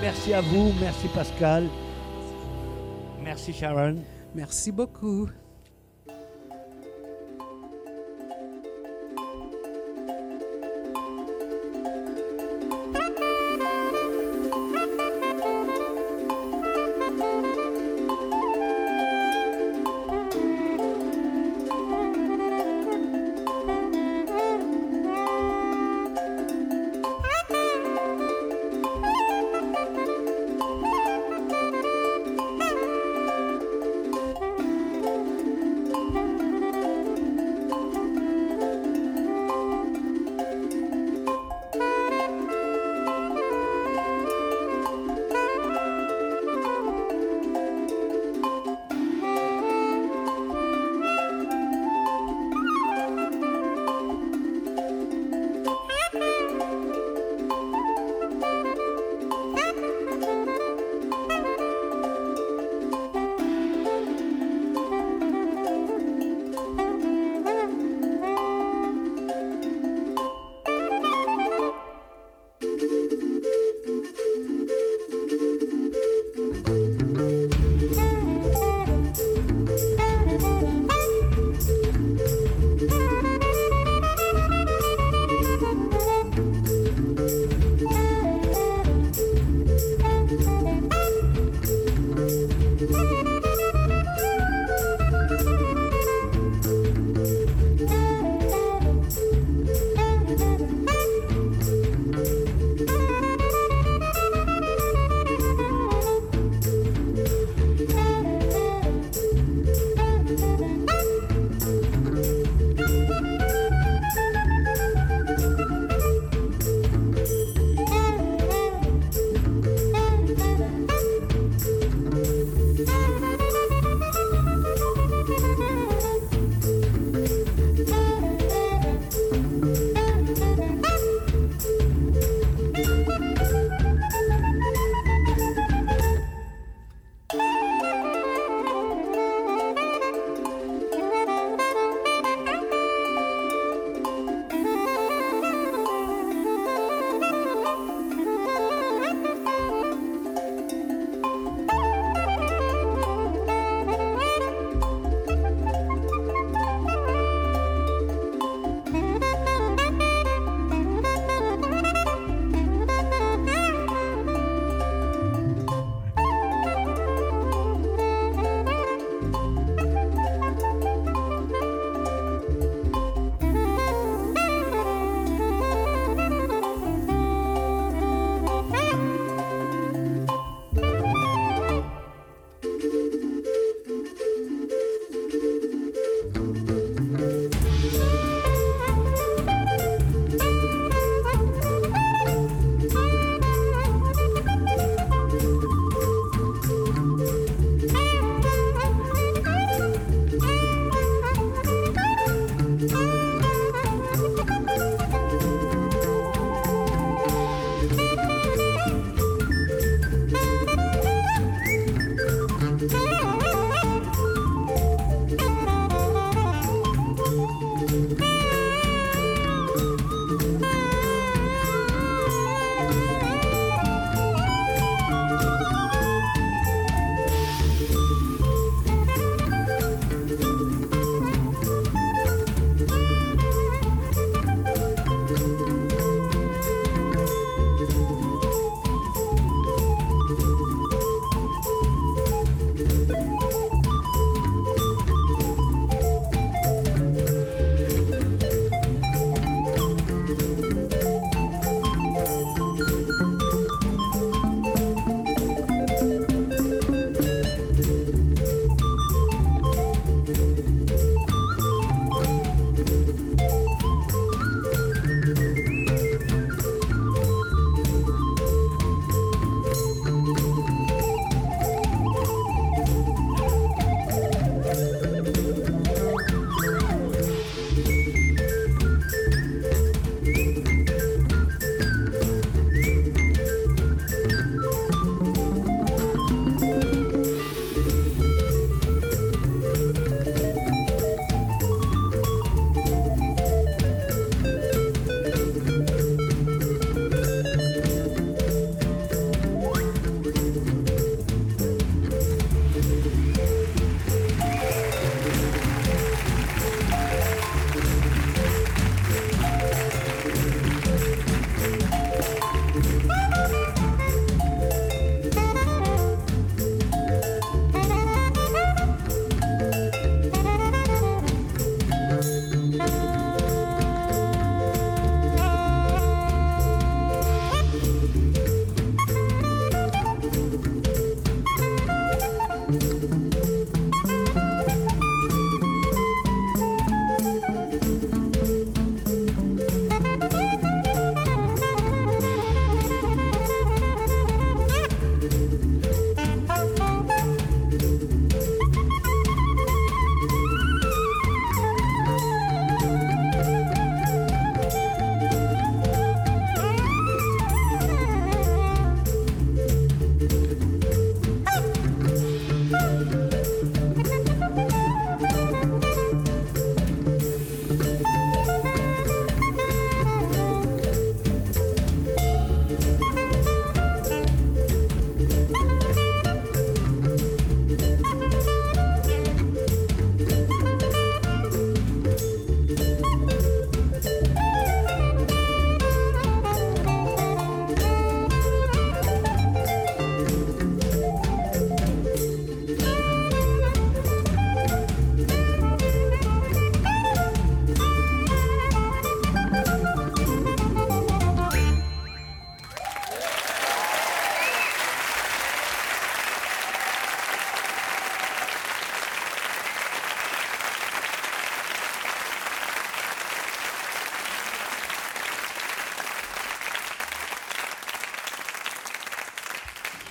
[0.00, 1.68] Merci à vous, merci Pascal,
[3.22, 3.96] merci Sharon.
[4.34, 5.28] Merci beaucoup.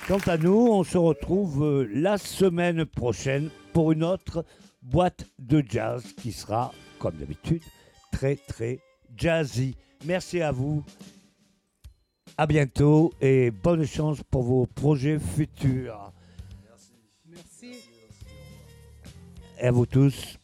[0.10, 4.44] Quant à nous, on se retrouve euh, la semaine prochaine pour une autre
[4.81, 7.61] boîte de jazz qui sera, comme d'habitude,
[8.11, 8.80] très très
[9.15, 9.76] jazzy.
[10.06, 10.84] Merci à vous.
[12.38, 16.11] À bientôt et bonne chance pour vos projets futurs.
[17.27, 17.76] Merci.
[19.60, 20.40] Et à vous tous,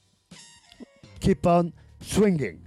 [1.20, 1.72] keep on
[2.02, 2.65] swinging.